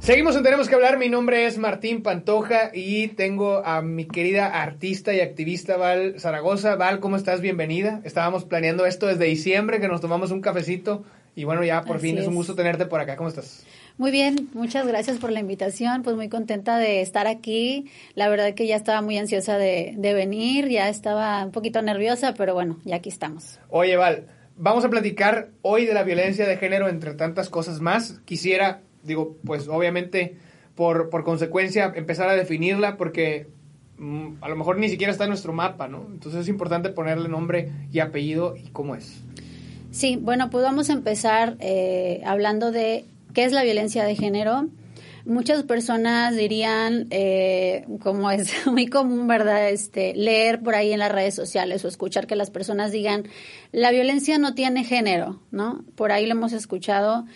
Seguimos 0.00 0.34
en 0.34 0.42
Tenemos 0.42 0.68
que 0.68 0.74
hablar. 0.74 0.98
Mi 0.98 1.10
nombre 1.10 1.44
es 1.44 1.58
Martín 1.58 2.02
Pantoja 2.02 2.70
y 2.72 3.08
tengo 3.08 3.62
a 3.64 3.82
mi 3.82 4.06
querida 4.06 4.62
artista 4.62 5.12
y 5.12 5.20
activista 5.20 5.76
Val 5.76 6.18
Zaragoza. 6.18 6.76
Val, 6.76 7.00
¿cómo 7.00 7.16
estás? 7.16 7.42
Bienvenida. 7.42 8.00
Estábamos 8.04 8.44
planeando 8.44 8.86
esto 8.86 9.06
desde 9.06 9.26
diciembre, 9.26 9.78
que 9.78 9.88
nos 9.88 10.00
tomamos 10.00 10.30
un 10.30 10.40
cafecito 10.40 11.04
y 11.36 11.44
bueno, 11.44 11.62
ya 11.64 11.82
por 11.82 11.96
Así 11.96 12.06
fin 12.06 12.18
es 12.18 12.26
un 12.26 12.34
gusto 12.34 12.54
tenerte 12.54 12.86
por 12.86 12.98
acá. 12.98 13.16
¿Cómo 13.16 13.28
estás? 13.28 13.64
Muy 13.98 14.10
bien, 14.10 14.48
muchas 14.54 14.86
gracias 14.86 15.18
por 15.18 15.30
la 15.32 15.40
invitación. 15.40 16.02
Pues 16.02 16.16
muy 16.16 16.30
contenta 16.30 16.78
de 16.78 17.02
estar 17.02 17.26
aquí. 17.26 17.90
La 18.14 18.30
verdad 18.30 18.54
que 18.54 18.66
ya 18.66 18.76
estaba 18.76 19.02
muy 19.02 19.18
ansiosa 19.18 19.58
de, 19.58 19.92
de 19.98 20.14
venir, 20.14 20.68
ya 20.68 20.88
estaba 20.88 21.44
un 21.44 21.52
poquito 21.52 21.82
nerviosa, 21.82 22.32
pero 22.32 22.54
bueno, 22.54 22.78
ya 22.84 22.96
aquí 22.96 23.10
estamos. 23.10 23.60
Oye, 23.68 23.98
Val, 23.98 24.24
vamos 24.56 24.84
a 24.84 24.88
platicar 24.88 25.50
hoy 25.60 25.84
de 25.84 25.92
la 25.92 26.04
violencia 26.04 26.46
de 26.48 26.56
género, 26.56 26.88
entre 26.88 27.12
tantas 27.12 27.50
cosas 27.50 27.80
más. 27.80 28.20
Quisiera, 28.24 28.80
digo, 29.02 29.36
pues 29.44 29.68
obviamente, 29.68 30.36
por, 30.74 31.10
por 31.10 31.24
consecuencia, 31.24 31.92
empezar 31.94 32.28
a 32.28 32.34
definirla 32.34 32.96
porque 32.96 33.48
mm, 33.98 34.34
a 34.40 34.48
lo 34.48 34.56
mejor 34.56 34.78
ni 34.78 34.88
siquiera 34.88 35.12
está 35.12 35.24
en 35.24 35.30
nuestro 35.30 35.52
mapa, 35.52 35.88
¿no? 35.88 36.06
Entonces 36.10 36.42
es 36.42 36.48
importante 36.48 36.90
ponerle 36.90 37.28
nombre 37.28 37.70
y 37.92 38.00
apellido 38.00 38.56
y 38.56 38.68
cómo 38.70 38.94
es. 38.94 39.22
Sí, 39.90 40.16
bueno, 40.20 40.50
pues 40.50 40.64
vamos 40.64 40.88
a 40.88 40.92
empezar 40.92 41.56
eh, 41.58 42.22
hablando 42.24 42.70
de 42.70 43.04
qué 43.34 43.44
es 43.44 43.52
la 43.52 43.64
violencia 43.64 44.04
de 44.04 44.14
género. 44.14 44.68
Muchas 45.26 45.64
personas 45.64 46.36
dirían, 46.36 47.08
eh, 47.10 47.84
como 48.00 48.30
es 48.30 48.52
muy 48.66 48.86
común, 48.86 49.26
¿verdad? 49.26 49.68
Este, 49.70 50.14
leer 50.14 50.60
por 50.62 50.74
ahí 50.74 50.92
en 50.92 51.00
las 51.00 51.12
redes 51.12 51.34
sociales 51.34 51.84
o 51.84 51.88
escuchar 51.88 52.26
que 52.26 52.36
las 52.36 52.50
personas 52.50 52.92
digan, 52.92 53.24
la 53.72 53.90
violencia 53.90 54.38
no 54.38 54.54
tiene 54.54 54.84
género, 54.84 55.40
¿no? 55.50 55.84
Por 55.96 56.12
ahí 56.12 56.26
lo 56.26 56.32
hemos 56.32 56.52
escuchado. 56.52 57.26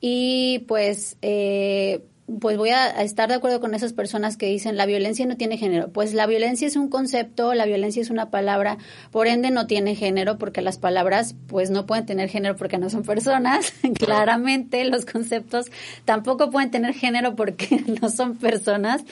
Y 0.00 0.60
pues, 0.68 1.16
eh, 1.22 2.04
pues 2.38 2.56
voy 2.56 2.70
a 2.70 2.88
estar 3.02 3.28
de 3.28 3.34
acuerdo 3.34 3.60
con 3.60 3.74
esas 3.74 3.92
personas 3.92 4.36
que 4.36 4.46
dicen 4.46 4.76
la 4.76 4.86
violencia 4.86 5.26
no 5.26 5.36
tiene 5.36 5.56
género. 5.56 5.88
Pues 5.88 6.14
la 6.14 6.26
violencia 6.26 6.66
es 6.68 6.76
un 6.76 6.88
concepto, 6.88 7.54
la 7.54 7.66
violencia 7.66 8.02
es 8.02 8.10
una 8.10 8.30
palabra, 8.30 8.78
por 9.10 9.26
ende 9.26 9.50
no 9.50 9.66
tiene 9.66 9.94
género 9.94 10.38
porque 10.38 10.62
las 10.62 10.78
palabras 10.78 11.34
pues 11.48 11.70
no 11.70 11.86
pueden 11.86 12.06
tener 12.06 12.28
género 12.28 12.56
porque 12.56 12.78
no 12.78 12.90
son 12.90 13.02
personas. 13.02 13.72
Claramente 13.98 14.84
los 14.84 15.04
conceptos 15.04 15.66
tampoco 16.04 16.50
pueden 16.50 16.70
tener 16.70 16.94
género 16.94 17.34
porque 17.34 17.82
no 18.00 18.10
son 18.10 18.36
personas. 18.36 19.02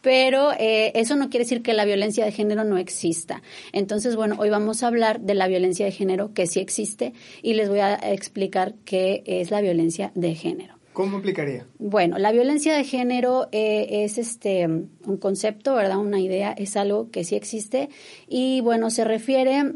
Pero 0.00 0.52
eh, 0.58 0.92
eso 0.96 1.16
no 1.16 1.30
quiere 1.30 1.44
decir 1.44 1.62
que 1.62 1.72
la 1.72 1.86
violencia 1.86 2.26
de 2.26 2.32
género 2.32 2.62
no 2.64 2.76
exista. 2.76 3.40
Entonces, 3.72 4.16
bueno, 4.16 4.36
hoy 4.38 4.50
vamos 4.50 4.82
a 4.82 4.88
hablar 4.88 5.20
de 5.20 5.32
la 5.32 5.48
violencia 5.48 5.86
de 5.86 5.92
género 5.92 6.34
que 6.34 6.46
sí 6.46 6.60
existe 6.60 7.14
y 7.40 7.54
les 7.54 7.70
voy 7.70 7.78
a 7.78 7.94
explicar 7.94 8.74
qué 8.84 9.22
es 9.24 9.50
la 9.50 9.62
violencia 9.62 10.12
de 10.14 10.34
género. 10.34 10.73
¿Cómo 10.94 11.16
implicaría? 11.16 11.66
Bueno, 11.78 12.18
la 12.18 12.32
violencia 12.32 12.74
de 12.74 12.84
género 12.84 13.48
eh, 13.52 14.04
es 14.04 14.16
este 14.16 14.66
un 14.66 15.16
concepto, 15.18 15.74
¿verdad? 15.74 15.98
Una 15.98 16.20
idea, 16.20 16.52
es 16.52 16.76
algo 16.76 17.10
que 17.10 17.24
sí 17.24 17.34
existe 17.34 17.90
y 18.28 18.60
bueno, 18.62 18.90
se 18.90 19.04
refiere 19.04 19.74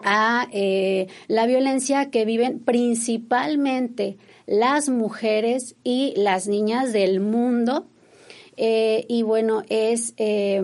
a 0.00 0.48
eh, 0.52 1.06
la 1.28 1.46
violencia 1.46 2.10
que 2.10 2.24
viven 2.24 2.58
principalmente 2.58 4.18
las 4.46 4.88
mujeres 4.88 5.76
y 5.84 6.12
las 6.16 6.48
niñas 6.48 6.92
del 6.92 7.20
mundo 7.20 7.86
eh, 8.56 9.04
y 9.08 9.22
bueno, 9.22 9.62
es 9.68 10.14
eh, 10.16 10.60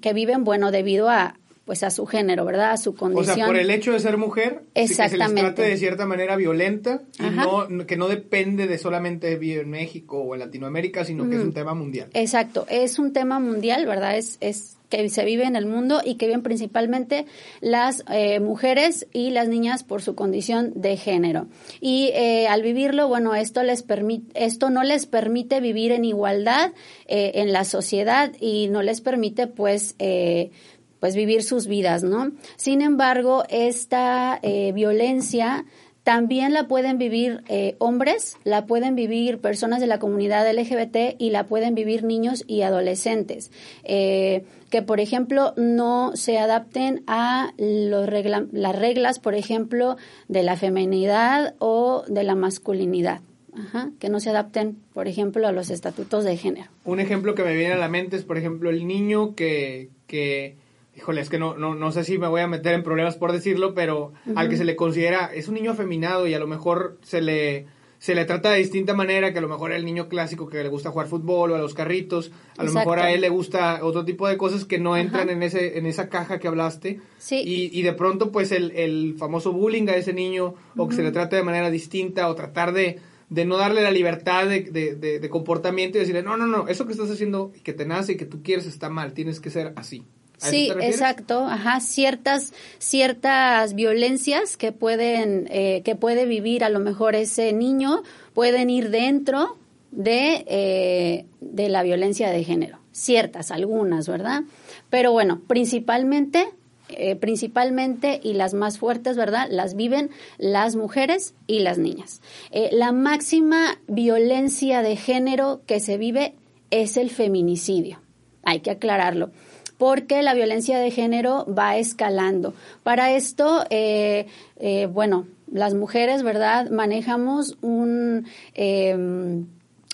que 0.00 0.12
viven, 0.12 0.44
bueno, 0.44 0.70
debido 0.70 1.10
a 1.10 1.39
pues 1.70 1.84
a 1.84 1.90
su 1.90 2.04
género, 2.04 2.44
¿verdad? 2.44 2.72
A 2.72 2.76
su 2.76 2.90
O 2.90 2.94
condición. 2.96 3.36
sea, 3.36 3.46
por 3.46 3.56
el 3.56 3.70
hecho 3.70 3.92
de 3.92 4.00
ser 4.00 4.16
mujer, 4.16 4.64
sí 4.64 4.64
que 4.74 4.88
se 4.88 5.02
les 5.04 5.12
Exactamente. 5.12 5.40
trate 5.42 5.62
de 5.62 5.76
cierta 5.76 6.04
manera 6.04 6.34
violenta 6.34 7.02
y 7.16 7.30
no, 7.30 7.86
que 7.86 7.96
no 7.96 8.08
depende 8.08 8.66
de 8.66 8.76
solamente 8.76 9.36
vivir 9.36 9.60
en 9.60 9.70
México 9.70 10.18
o 10.18 10.34
en 10.34 10.40
Latinoamérica, 10.40 11.04
sino 11.04 11.30
que 11.30 11.36
es 11.36 11.42
un 11.42 11.52
tema 11.54 11.74
mundial. 11.74 12.08
Exacto, 12.12 12.66
es 12.68 12.98
un 12.98 13.12
tema 13.12 13.38
mundial, 13.38 13.86
¿verdad? 13.86 14.16
Es, 14.16 14.36
es 14.40 14.78
que 14.88 15.08
se 15.10 15.24
vive 15.24 15.44
en 15.44 15.54
el 15.54 15.66
mundo 15.66 16.00
y 16.04 16.16
que 16.16 16.26
viven 16.26 16.42
principalmente 16.42 17.24
las 17.60 18.02
eh, 18.10 18.40
mujeres 18.40 19.06
y 19.12 19.30
las 19.30 19.46
niñas 19.46 19.84
por 19.84 20.02
su 20.02 20.16
condición 20.16 20.72
de 20.74 20.96
género. 20.96 21.46
Y 21.80 22.10
eh, 22.14 22.48
al 22.48 22.62
vivirlo, 22.62 23.06
bueno, 23.06 23.36
esto 23.36 23.62
les 23.62 23.84
permite, 23.84 24.44
esto 24.44 24.70
no 24.70 24.82
les 24.82 25.06
permite 25.06 25.60
vivir 25.60 25.92
en 25.92 26.04
igualdad 26.04 26.72
eh, 27.06 27.30
en 27.36 27.52
la 27.52 27.62
sociedad 27.62 28.32
y 28.40 28.66
no 28.66 28.82
les 28.82 29.00
permite, 29.00 29.46
pues, 29.46 29.94
eh, 30.00 30.50
pues 31.00 31.16
vivir 31.16 31.42
sus 31.42 31.66
vidas, 31.66 32.02
¿no? 32.04 32.30
Sin 32.56 32.82
embargo, 32.82 33.44
esta 33.48 34.38
eh, 34.42 34.72
violencia 34.72 35.64
también 36.04 36.54
la 36.54 36.66
pueden 36.66 36.96
vivir 36.98 37.42
eh, 37.48 37.76
hombres, 37.78 38.36
la 38.44 38.64
pueden 38.66 38.94
vivir 38.94 39.38
personas 39.38 39.80
de 39.80 39.86
la 39.86 39.98
comunidad 39.98 40.50
LGBT 40.50 41.16
y 41.18 41.30
la 41.30 41.46
pueden 41.46 41.74
vivir 41.74 42.04
niños 42.04 42.42
y 42.46 42.62
adolescentes. 42.62 43.50
Eh, 43.84 44.44
que, 44.70 44.82
por 44.82 45.00
ejemplo, 45.00 45.52
no 45.56 46.12
se 46.14 46.38
adapten 46.38 47.02
a 47.06 47.52
los 47.58 48.06
regla- 48.08 48.46
las 48.52 48.76
reglas, 48.76 49.18
por 49.18 49.34
ejemplo, 49.34 49.96
de 50.28 50.42
la 50.42 50.56
feminidad 50.56 51.54
o 51.58 52.04
de 52.08 52.22
la 52.24 52.34
masculinidad. 52.34 53.20
Ajá, 53.52 53.90
que 53.98 54.08
no 54.08 54.20
se 54.20 54.30
adapten, 54.30 54.78
por 54.94 55.08
ejemplo, 55.08 55.46
a 55.48 55.52
los 55.52 55.70
estatutos 55.70 56.22
de 56.24 56.36
género. 56.36 56.68
Un 56.84 57.00
ejemplo 57.00 57.34
que 57.34 57.42
me 57.42 57.54
viene 57.56 57.74
a 57.74 57.78
la 57.78 57.88
mente 57.88 58.16
es, 58.16 58.22
por 58.22 58.38
ejemplo, 58.38 58.70
el 58.70 58.86
niño 58.86 59.34
que, 59.34 59.90
que 60.06 60.54
híjole, 61.00 61.20
es 61.20 61.28
que 61.30 61.38
no, 61.38 61.56
no, 61.56 61.74
no 61.74 61.90
sé 61.92 62.04
si 62.04 62.18
me 62.18 62.28
voy 62.28 62.42
a 62.42 62.46
meter 62.46 62.74
en 62.74 62.82
problemas 62.82 63.16
por 63.16 63.32
decirlo, 63.32 63.74
pero 63.74 64.12
al 64.36 64.48
que 64.48 64.56
se 64.56 64.64
le 64.64 64.76
considera, 64.76 65.30
es 65.34 65.48
un 65.48 65.54
niño 65.54 65.72
afeminado 65.72 66.26
y 66.28 66.34
a 66.34 66.38
lo 66.38 66.46
mejor 66.46 66.98
se 67.02 67.20
le, 67.22 67.66
se 67.98 68.14
le 68.14 68.24
trata 68.26 68.50
de 68.50 68.58
distinta 68.58 68.94
manera 68.94 69.32
que 69.32 69.38
a 69.38 69.42
lo 69.42 69.48
mejor 69.48 69.72
el 69.72 69.84
niño 69.84 70.08
clásico 70.08 70.48
que 70.48 70.62
le 70.62 70.68
gusta 70.68 70.90
jugar 70.90 71.06
fútbol 71.08 71.50
o 71.52 71.54
a 71.54 71.58
los 71.58 71.74
carritos, 71.74 72.32
a 72.58 72.64
lo 72.64 72.70
mejor 72.80 72.98
a 72.98 73.10
él 73.12 73.20
le 73.22 73.28
gusta 73.30 73.80
otro 73.82 74.04
tipo 74.04 74.28
de 74.28 74.36
cosas 74.36 74.64
que 74.64 74.78
no 74.78 74.96
entran 74.96 75.28
en 75.30 75.42
ese, 75.42 75.78
en 75.78 75.86
esa 75.86 76.08
caja 76.08 76.38
que 76.38 76.48
hablaste. 76.48 77.00
Sí. 77.18 77.42
Y, 77.44 77.78
y 77.78 77.82
de 77.82 77.92
pronto, 77.94 78.30
pues, 78.30 78.52
el, 78.52 78.70
el 78.72 79.16
famoso 79.18 79.52
bullying 79.52 79.88
a 79.88 79.96
ese 79.96 80.12
niño, 80.12 80.54
o 80.76 80.88
que 80.88 80.96
se 80.96 81.02
le 81.02 81.12
trate 81.12 81.36
de 81.36 81.42
manera 81.42 81.70
distinta, 81.70 82.28
o 82.28 82.34
tratar 82.34 82.72
de, 82.72 82.98
de 83.28 83.44
no 83.44 83.56
darle 83.58 83.82
la 83.82 83.90
libertad 83.90 84.46
de, 84.46 84.62
de, 84.62 84.94
de- 84.96 85.18
de 85.20 85.28
comportamiento 85.28 85.96
y 85.98 86.00
decirle, 86.00 86.22
no, 86.22 86.36
no, 86.36 86.46
no, 86.46 86.68
eso 86.68 86.86
que 86.86 86.92
estás 86.92 87.10
haciendo 87.10 87.52
y 87.54 87.60
que 87.60 87.72
te 87.74 87.84
nace 87.86 88.12
y 88.12 88.16
que 88.16 88.26
tú 88.26 88.42
quieres 88.42 88.66
está 88.66 88.88
mal, 88.90 89.12
tienes 89.12 89.40
que 89.40 89.50
ser 89.50 89.72
así. 89.76 90.04
¿A 90.42 90.48
eso 90.48 90.50
Sí, 90.50 90.70
exacto, 90.80 91.46
ajá, 91.46 91.80
ciertas 91.80 92.52
ciertas 92.78 93.74
violencias 93.74 94.56
que 94.56 94.72
pueden 94.72 95.46
eh, 95.50 95.82
que 95.84 95.96
puede 95.96 96.26
vivir 96.26 96.64
a 96.64 96.68
lo 96.68 96.80
mejor 96.80 97.14
ese 97.14 97.52
niño 97.52 98.02
pueden 98.34 98.70
ir 98.70 98.90
dentro 98.90 99.56
de 99.90 100.44
eh, 100.46 101.26
de 101.40 101.68
la 101.68 101.82
violencia 101.82 102.30
de 102.30 102.44
género, 102.44 102.78
ciertas, 102.92 103.50
algunas, 103.50 104.08
¿verdad? 104.08 104.42
Pero 104.88 105.12
bueno, 105.12 105.40
principalmente 105.46 106.48
eh, 106.96 107.16
principalmente 107.16 108.20
y 108.22 108.32
las 108.32 108.54
más 108.54 108.78
fuertes, 108.78 109.16
¿verdad? 109.16 109.48
Las 109.50 109.74
viven 109.74 110.10
las 110.38 110.76
mujeres 110.76 111.34
y 111.46 111.60
las 111.60 111.78
niñas. 111.78 112.20
Eh, 112.50 112.70
la 112.72 112.92
máxima 112.92 113.78
violencia 113.86 114.82
de 114.82 114.96
género 114.96 115.62
que 115.66 115.80
se 115.80 115.98
vive 115.98 116.34
es 116.70 116.96
el 116.96 117.10
feminicidio. 117.10 118.00
Hay 118.42 118.60
que 118.60 118.70
aclararlo 118.70 119.30
porque 119.80 120.22
la 120.22 120.34
violencia 120.34 120.78
de 120.78 120.90
género 120.90 121.46
va 121.46 121.78
escalando. 121.78 122.52
Para 122.82 123.12
esto, 123.12 123.64
eh, 123.70 124.26
eh, 124.58 124.84
bueno, 124.84 125.26
las 125.50 125.72
mujeres, 125.72 126.22
¿verdad? 126.22 126.68
Manejamos 126.70 127.56
un, 127.62 128.26
eh, 128.54 129.42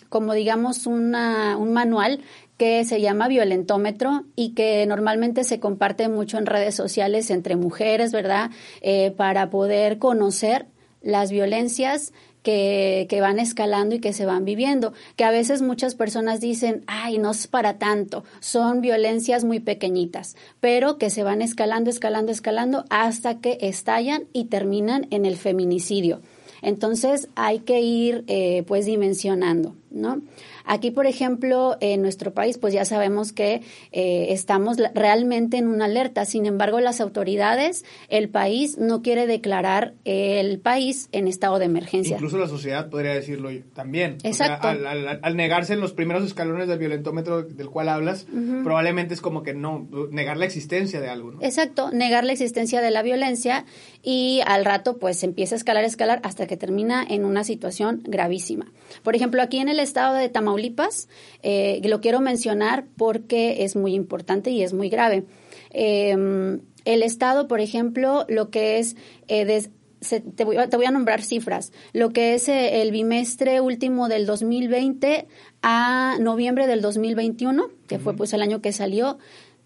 como 0.08 0.34
digamos, 0.34 0.88
una, 0.88 1.56
un 1.56 1.72
manual 1.72 2.18
que 2.56 2.84
se 2.84 3.00
llama 3.00 3.28
violentómetro 3.28 4.24
y 4.34 4.54
que 4.54 4.84
normalmente 4.86 5.44
se 5.44 5.60
comparte 5.60 6.08
mucho 6.08 6.36
en 6.38 6.46
redes 6.46 6.74
sociales 6.74 7.30
entre 7.30 7.54
mujeres, 7.54 8.10
¿verdad? 8.10 8.50
Eh, 8.80 9.12
para 9.16 9.50
poder 9.50 9.98
conocer 9.98 10.66
las 11.00 11.30
violencias 11.30 12.12
que, 12.46 13.08
que, 13.10 13.20
van 13.20 13.40
escalando 13.40 13.96
y 13.96 13.98
que 13.98 14.12
se 14.12 14.24
van 14.24 14.44
viviendo, 14.44 14.92
que 15.16 15.24
a 15.24 15.32
veces 15.32 15.62
muchas 15.62 15.96
personas 15.96 16.40
dicen, 16.40 16.84
ay, 16.86 17.18
no 17.18 17.32
es 17.32 17.48
para 17.48 17.76
tanto, 17.76 18.22
son 18.38 18.82
violencias 18.82 19.42
muy 19.42 19.58
pequeñitas, 19.58 20.36
pero 20.60 20.96
que 20.96 21.10
se 21.10 21.24
van 21.24 21.42
escalando, 21.42 21.90
escalando, 21.90 22.30
escalando 22.30 22.84
hasta 22.88 23.40
que 23.40 23.58
estallan 23.62 24.26
y 24.32 24.44
terminan 24.44 25.08
en 25.10 25.26
el 25.26 25.36
feminicidio. 25.36 26.20
Entonces 26.62 27.28
hay 27.34 27.58
que 27.58 27.80
ir 27.80 28.22
eh, 28.28 28.62
pues 28.68 28.86
dimensionando, 28.86 29.74
¿no? 29.90 30.22
Aquí, 30.66 30.90
por 30.90 31.06
ejemplo, 31.06 31.76
en 31.80 32.02
nuestro 32.02 32.34
país, 32.34 32.58
pues 32.58 32.74
ya 32.74 32.84
sabemos 32.84 33.32
que 33.32 33.62
eh, 33.92 34.26
estamos 34.30 34.76
realmente 34.94 35.56
en 35.56 35.68
una 35.68 35.86
alerta. 35.86 36.24
Sin 36.24 36.44
embargo, 36.46 36.80
las 36.80 37.00
autoridades, 37.00 37.84
el 38.08 38.28
país 38.28 38.76
no 38.78 39.02
quiere 39.02 39.26
declarar 39.26 39.94
el 40.04 40.58
país 40.58 41.08
en 41.12 41.28
estado 41.28 41.58
de 41.58 41.66
emergencia. 41.66 42.16
Incluso 42.16 42.38
la 42.38 42.48
sociedad 42.48 42.90
podría 42.90 43.14
decirlo 43.14 43.50
también. 43.74 44.18
Exacto. 44.22 44.68
al, 44.68 45.36
negarse 45.36 45.74
en 45.74 45.80
los 45.80 45.92
primeros 45.92 46.24
escalones 46.24 46.68
del 46.68 46.78
violentómetro 46.78 47.42
del 47.42 47.70
cual 47.70 47.88
hablas, 47.88 48.26
probablemente 48.64 49.14
es 49.14 49.20
como 49.20 49.42
que 49.42 49.54
no, 49.54 49.88
negar 50.10 50.36
la 50.36 50.44
existencia 50.44 51.00
de 51.00 51.08
algo. 51.08 51.32
¿no? 51.32 51.42
Exacto, 51.42 51.90
negar 51.92 52.24
la 52.24 52.32
existencia 52.32 52.80
de 52.80 52.90
la 52.90 53.02
violencia 53.02 53.64
y 54.02 54.40
al 54.46 54.64
rato 54.64 54.98
pues 54.98 55.22
empieza 55.22 55.54
a 55.54 55.58
escalar, 55.58 55.84
escalar 55.84 56.20
hasta 56.22 56.46
que 56.46 56.56
termina 56.56 57.04
en 57.08 57.24
una 57.24 57.44
situación 57.44 58.02
gravísima. 58.04 58.66
Por 59.02 59.16
ejemplo, 59.16 59.42
aquí 59.42 59.58
en 59.58 59.68
el 59.68 59.78
estado 59.78 60.14
de 60.14 60.28
Tamaulipas, 60.28 60.55
Tamaulipas. 60.56 61.08
Eh, 61.42 61.80
lo 61.84 62.00
quiero 62.00 62.20
mencionar 62.20 62.86
porque 62.96 63.64
es 63.64 63.76
muy 63.76 63.94
importante 63.94 64.50
y 64.50 64.62
es 64.62 64.72
muy 64.72 64.88
grave. 64.88 65.24
Em, 65.70 66.60
el 66.84 67.02
Estado, 67.02 67.48
por 67.48 67.60
ejemplo, 67.60 68.24
lo 68.28 68.50
que 68.50 68.78
es... 68.78 68.96
Eh, 69.28 69.68
te, 70.36 70.44
voy, 70.44 70.56
a 70.56 70.90
nombrar 70.90 71.22
cifras. 71.22 71.72
Lo 71.92 72.10
que 72.10 72.34
es 72.34 72.48
eh, 72.48 72.82
el 72.82 72.92
bimestre 72.92 73.60
último 73.60 74.08
del 74.08 74.24
2020 74.26 75.26
a 75.62 76.16
noviembre 76.20 76.66
del 76.66 76.80
2021, 76.80 77.68
que 77.88 77.98
fue 77.98 78.14
pues 78.14 78.32
el 78.32 78.42
año 78.42 78.60
que 78.60 78.72
salió, 78.72 79.18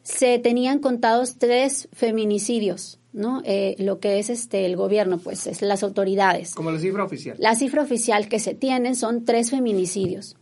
se 0.02 0.38
tenían 0.38 0.78
contados 0.78 1.36
tres 1.38 1.88
feminicidios. 1.92 2.96
¿no? 3.12 3.42
lo 3.78 3.98
que 3.98 4.20
es 4.20 4.30
este 4.30 4.66
el 4.66 4.76
gobierno, 4.76 5.18
pues 5.18 5.48
es 5.48 5.62
las 5.62 5.82
autoridades. 5.82 6.54
Como 6.54 6.70
la 6.70 6.78
cifra 6.78 7.02
oficial. 7.02 7.36
La 7.40 7.56
cifra 7.56 7.82
oficial 7.82 8.28
que 8.28 8.38
se 8.38 8.54
tienen 8.54 8.94
son 8.94 9.24
tres 9.24 9.50
feminicidios. 9.50 10.36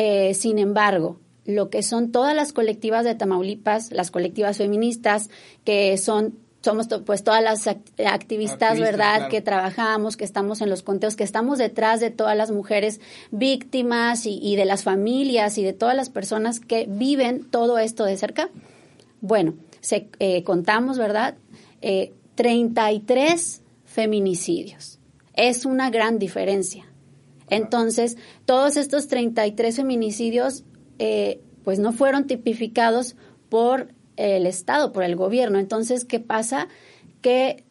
Eh, 0.00 0.32
sin 0.34 0.60
embargo, 0.60 1.18
lo 1.44 1.70
que 1.70 1.82
son 1.82 2.12
todas 2.12 2.32
las 2.32 2.52
colectivas 2.52 3.04
de 3.04 3.16
Tamaulipas, 3.16 3.90
las 3.90 4.12
colectivas 4.12 4.56
feministas, 4.56 5.28
que 5.64 5.98
son 5.98 6.38
somos 6.60 6.86
pues 7.04 7.24
todas 7.24 7.42
las 7.42 7.66
activistas, 7.66 8.78
¿verdad? 8.78 9.28
Que 9.28 9.40
trabajamos, 9.40 10.16
que 10.16 10.24
estamos 10.24 10.60
en 10.60 10.70
los 10.70 10.82
conteos, 10.82 11.16
que 11.16 11.24
estamos 11.24 11.58
detrás 11.58 11.98
de 11.98 12.10
todas 12.10 12.36
las 12.36 12.52
mujeres 12.52 13.00
víctimas 13.32 14.24
y, 14.24 14.54
de 14.54 14.64
las 14.64 14.84
familias 14.84 15.58
y 15.58 15.64
de 15.64 15.72
todas 15.72 15.96
las 15.96 16.10
personas 16.10 16.60
que 16.60 16.86
viven 16.88 17.44
todo 17.44 17.78
esto 17.78 18.04
de 18.04 18.16
cerca. 18.16 18.50
Bueno, 19.20 19.54
se, 19.80 20.10
eh, 20.20 20.44
contamos, 20.44 20.98
¿verdad? 20.98 21.36
Eh, 21.80 22.12
33 22.36 23.62
feminicidios. 23.84 24.98
Es 25.34 25.64
una 25.64 25.90
gran 25.90 26.18
diferencia. 26.18 26.87
Entonces, 27.50 28.16
todos 28.44 28.76
estos 28.76 29.08
33 29.08 29.76
feminicidios, 29.76 30.64
eh, 30.98 31.40
pues 31.64 31.78
no 31.78 31.92
fueron 31.92 32.26
tipificados 32.26 33.16
por 33.48 33.92
el 34.16 34.46
Estado, 34.46 34.92
por 34.92 35.04
el 35.04 35.16
gobierno. 35.16 35.58
Entonces, 35.58 36.04
¿qué 36.04 36.20
pasa? 36.20 36.68
Que 37.22 37.64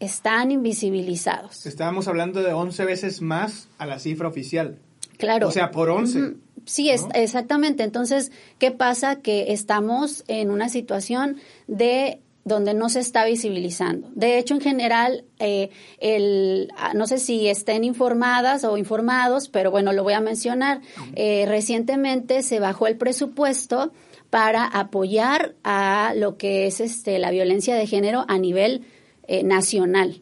están 0.00 0.50
invisibilizados. 0.50 1.66
Estábamos 1.66 2.08
hablando 2.08 2.42
de 2.42 2.52
11 2.52 2.84
veces 2.84 3.20
más 3.20 3.68
a 3.78 3.86
la 3.86 3.98
cifra 3.98 4.28
oficial. 4.28 4.78
Claro. 5.16 5.48
O 5.48 5.50
sea, 5.50 5.70
por 5.70 5.90
11. 5.90 6.34
Sí, 6.64 6.90
es, 6.90 7.06
exactamente. 7.14 7.82
Entonces, 7.82 8.30
¿qué 8.58 8.70
pasa? 8.70 9.16
Que 9.16 9.52
estamos 9.52 10.24
en 10.28 10.50
una 10.50 10.68
situación 10.68 11.38
de 11.66 12.20
donde 12.48 12.74
no 12.74 12.88
se 12.88 13.00
está 13.00 13.24
visibilizando. 13.24 14.08
De 14.14 14.38
hecho, 14.38 14.54
en 14.54 14.60
general, 14.60 15.24
eh, 15.38 15.70
el, 15.98 16.72
ah, 16.76 16.92
no 16.94 17.06
sé 17.06 17.18
si 17.18 17.48
estén 17.48 17.84
informadas 17.84 18.64
o 18.64 18.76
informados, 18.76 19.48
pero 19.48 19.70
bueno, 19.70 19.92
lo 19.92 20.02
voy 20.02 20.14
a 20.14 20.20
mencionar. 20.20 20.80
Eh, 21.14 21.44
recientemente 21.46 22.42
se 22.42 22.58
bajó 22.58 22.86
el 22.86 22.96
presupuesto 22.96 23.92
para 24.30 24.64
apoyar 24.64 25.54
a 25.62 26.12
lo 26.16 26.36
que 26.36 26.66
es 26.66 26.80
este, 26.80 27.18
la 27.18 27.30
violencia 27.30 27.76
de 27.76 27.86
género 27.86 28.24
a 28.28 28.38
nivel 28.38 28.84
eh, 29.26 29.42
nacional. 29.42 30.20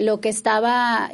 lo 0.00 0.20
que 0.20 0.28
estaba 0.30 1.10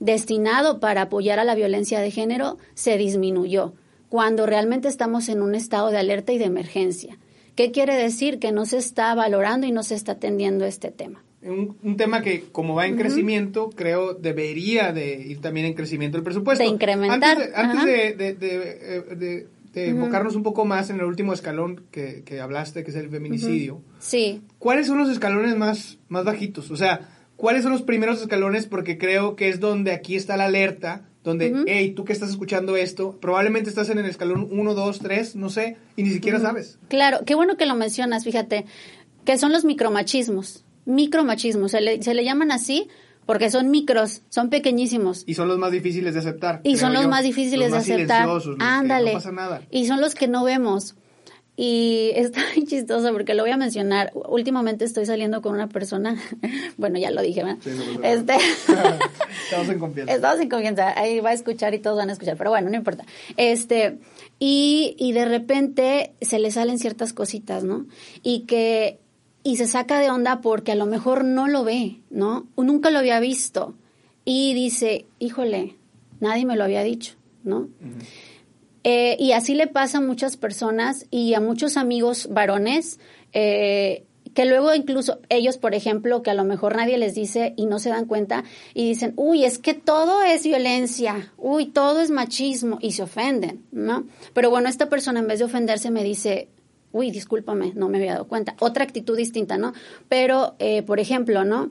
destinado 0.00 0.80
para 0.80 1.02
apoyar 1.02 1.38
a 1.38 1.44
la 1.44 1.54
violencia 1.54 2.00
de 2.00 2.10
género 2.10 2.56
se 2.74 2.96
disminuyó, 2.96 3.74
cuando 4.08 4.46
realmente 4.46 4.88
estamos 4.88 5.28
en 5.28 5.42
un 5.42 5.54
estado 5.54 5.90
de 5.90 5.98
alerta 5.98 6.32
y 6.32 6.38
de 6.38 6.46
emergencia. 6.46 7.18
¿Qué 7.58 7.72
quiere 7.72 7.96
decir? 7.96 8.38
Que 8.38 8.52
no 8.52 8.66
se 8.66 8.78
está 8.78 9.12
valorando 9.16 9.66
y 9.66 9.72
no 9.72 9.82
se 9.82 9.96
está 9.96 10.12
atendiendo 10.12 10.64
este 10.64 10.92
tema. 10.92 11.24
Un, 11.42 11.96
tema 11.96 12.22
que 12.22 12.44
como 12.52 12.76
va 12.76 12.86
en 12.86 12.96
crecimiento, 12.96 13.70
creo 13.70 14.14
debería 14.14 14.92
de 14.92 15.16
ir 15.16 15.40
también 15.40 15.66
en 15.66 15.74
crecimiento 15.74 16.16
el 16.16 16.22
presupuesto. 16.22 16.62
De 16.62 16.70
incrementar. 16.70 17.36
Antes 17.56 17.84
de, 17.84 18.34
de, 18.34 19.48
eh, 19.74 19.88
enfocarnos 19.88 20.36
un 20.36 20.44
poco 20.44 20.64
más 20.66 20.90
en 20.90 21.00
el 21.00 21.06
último 21.06 21.32
escalón 21.32 21.82
que, 21.90 22.22
que 22.24 22.40
hablaste, 22.40 22.84
que 22.84 22.92
es 22.92 22.96
el 22.96 23.10
feminicidio. 23.10 23.82
Sí. 23.98 24.40
¿Cuáles 24.60 24.86
son 24.86 24.98
los 24.98 25.08
escalones 25.08 25.56
más, 25.56 25.98
más 26.08 26.24
bajitos? 26.24 26.70
O 26.70 26.76
sea, 26.76 27.08
¿cuáles 27.34 27.64
son 27.64 27.72
los 27.72 27.82
primeros 27.82 28.20
escalones? 28.20 28.66
Porque 28.66 28.98
creo 28.98 29.34
que 29.34 29.48
es 29.48 29.58
donde 29.58 29.90
aquí 29.90 30.14
está 30.14 30.36
la 30.36 30.44
alerta 30.44 31.08
donde, 31.28 31.64
hey, 31.66 31.92
tú 31.94 32.04
que 32.04 32.12
estás 32.12 32.30
escuchando 32.30 32.76
esto, 32.76 33.18
probablemente 33.20 33.70
estás 33.70 33.88
en 33.90 33.98
el 33.98 34.06
escalón 34.06 34.48
1, 34.50 34.74
2, 34.74 34.98
3, 34.98 35.36
no 35.36 35.50
sé, 35.50 35.76
y 35.96 36.02
ni 36.02 36.10
siquiera 36.10 36.40
sabes. 36.40 36.78
Claro, 36.88 37.20
qué 37.24 37.34
bueno 37.34 37.56
que 37.56 37.66
lo 37.66 37.74
mencionas, 37.74 38.24
fíjate, 38.24 38.66
que 39.24 39.38
son 39.38 39.52
los 39.52 39.64
micromachismos. 39.64 40.64
Micromachismos, 40.86 41.70
se 41.70 41.80
le, 41.80 42.02
se 42.02 42.14
le 42.14 42.24
llaman 42.24 42.50
así 42.50 42.88
porque 43.28 43.50
son 43.50 43.70
micros, 43.70 44.22
son 44.30 44.48
pequeñísimos. 44.48 45.24
Y 45.26 45.34
son 45.34 45.48
los 45.48 45.58
más 45.58 45.70
difíciles 45.70 46.14
de 46.14 46.20
aceptar. 46.20 46.62
Y 46.64 46.78
son 46.78 46.94
los 46.94 47.06
más 47.08 47.22
difíciles 47.22 47.70
de 47.72 47.76
aceptar. 47.76 48.26
Ándale. 48.58 49.12
No 49.12 49.18
pasa 49.18 49.32
nada. 49.32 49.60
Y 49.70 49.86
son 49.86 50.00
los 50.00 50.14
que 50.14 50.28
no 50.28 50.44
vemos. 50.44 50.96
Y 51.60 52.12
está 52.14 52.40
muy 52.56 52.66
chistoso 52.66 53.12
porque 53.12 53.34
lo 53.34 53.42
voy 53.42 53.50
a 53.50 53.56
mencionar. 53.56 54.12
Últimamente 54.14 54.84
estoy 54.84 55.06
saliendo 55.06 55.42
con 55.42 55.54
una 55.54 55.68
persona, 55.68 56.16
bueno, 56.76 57.00
ya 57.00 57.10
lo 57.10 57.20
dije, 57.20 57.42
¿verdad? 57.42 57.58
este, 58.04 58.34
estamos 59.44 59.68
en 59.68 59.78
confianza. 59.80 60.14
Estamos 60.14 60.40
en 60.40 60.48
confianza. 60.48 60.98
Ahí 60.98 61.18
va 61.18 61.30
a 61.30 61.32
escuchar 61.32 61.74
y 61.74 61.80
todos 61.80 61.96
van 61.98 62.10
a 62.10 62.12
escuchar, 62.12 62.36
pero 62.36 62.50
bueno, 62.50 62.70
no 62.70 62.76
importa. 62.76 63.04
Este, 63.36 63.98
y, 64.38 64.94
y 65.00 65.10
de 65.10 65.24
repente 65.24 66.12
se 66.20 66.38
le 66.38 66.52
salen 66.52 66.78
ciertas 66.78 67.12
cositas, 67.12 67.64
¿no? 67.64 67.86
Y 68.22 68.42
que, 68.42 69.00
y 69.42 69.56
se 69.56 69.66
saca 69.66 69.98
de 69.98 70.10
onda 70.10 70.40
porque 70.40 70.70
a 70.70 70.76
lo 70.76 70.86
mejor 70.86 71.24
no 71.24 71.48
lo 71.48 71.64
ve, 71.64 71.98
¿no? 72.08 72.46
Nunca 72.56 72.90
lo 72.90 73.00
había 73.00 73.18
visto. 73.18 73.74
Y 74.24 74.54
dice, 74.54 75.06
híjole, 75.18 75.74
nadie 76.20 76.46
me 76.46 76.54
lo 76.54 76.62
había 76.62 76.84
dicho, 76.84 77.14
¿no? 77.42 77.68
Eh, 78.84 79.16
y 79.18 79.32
así 79.32 79.54
le 79.54 79.66
pasa 79.66 79.98
a 79.98 80.00
muchas 80.00 80.36
personas 80.36 81.06
y 81.10 81.34
a 81.34 81.40
muchos 81.40 81.76
amigos 81.76 82.28
varones 82.30 83.00
eh, 83.32 84.04
que 84.34 84.44
luego 84.44 84.74
incluso 84.74 85.18
ellos, 85.30 85.56
por 85.56 85.74
ejemplo, 85.74 86.22
que 86.22 86.30
a 86.30 86.34
lo 86.34 86.44
mejor 86.44 86.76
nadie 86.76 86.96
les 86.96 87.14
dice 87.14 87.54
y 87.56 87.66
no 87.66 87.78
se 87.78 87.88
dan 87.90 88.06
cuenta 88.06 88.44
y 88.74 88.86
dicen, 88.86 89.12
uy, 89.16 89.44
es 89.44 89.58
que 89.58 89.74
todo 89.74 90.22
es 90.22 90.44
violencia, 90.44 91.32
uy, 91.36 91.66
todo 91.66 92.00
es 92.00 92.10
machismo 92.10 92.78
y 92.80 92.92
se 92.92 93.02
ofenden, 93.02 93.64
¿no? 93.72 94.06
Pero 94.34 94.50
bueno, 94.50 94.68
esta 94.68 94.88
persona 94.88 95.20
en 95.20 95.26
vez 95.26 95.40
de 95.40 95.46
ofenderse 95.46 95.90
me 95.90 96.04
dice, 96.04 96.48
uy, 96.92 97.10
discúlpame, 97.10 97.72
no 97.74 97.88
me 97.88 97.98
había 97.98 98.12
dado 98.12 98.28
cuenta. 98.28 98.54
Otra 98.60 98.84
actitud 98.84 99.16
distinta, 99.16 99.58
¿no? 99.58 99.72
Pero, 100.08 100.54
eh, 100.58 100.82
por 100.82 101.00
ejemplo, 101.00 101.44
¿no? 101.44 101.70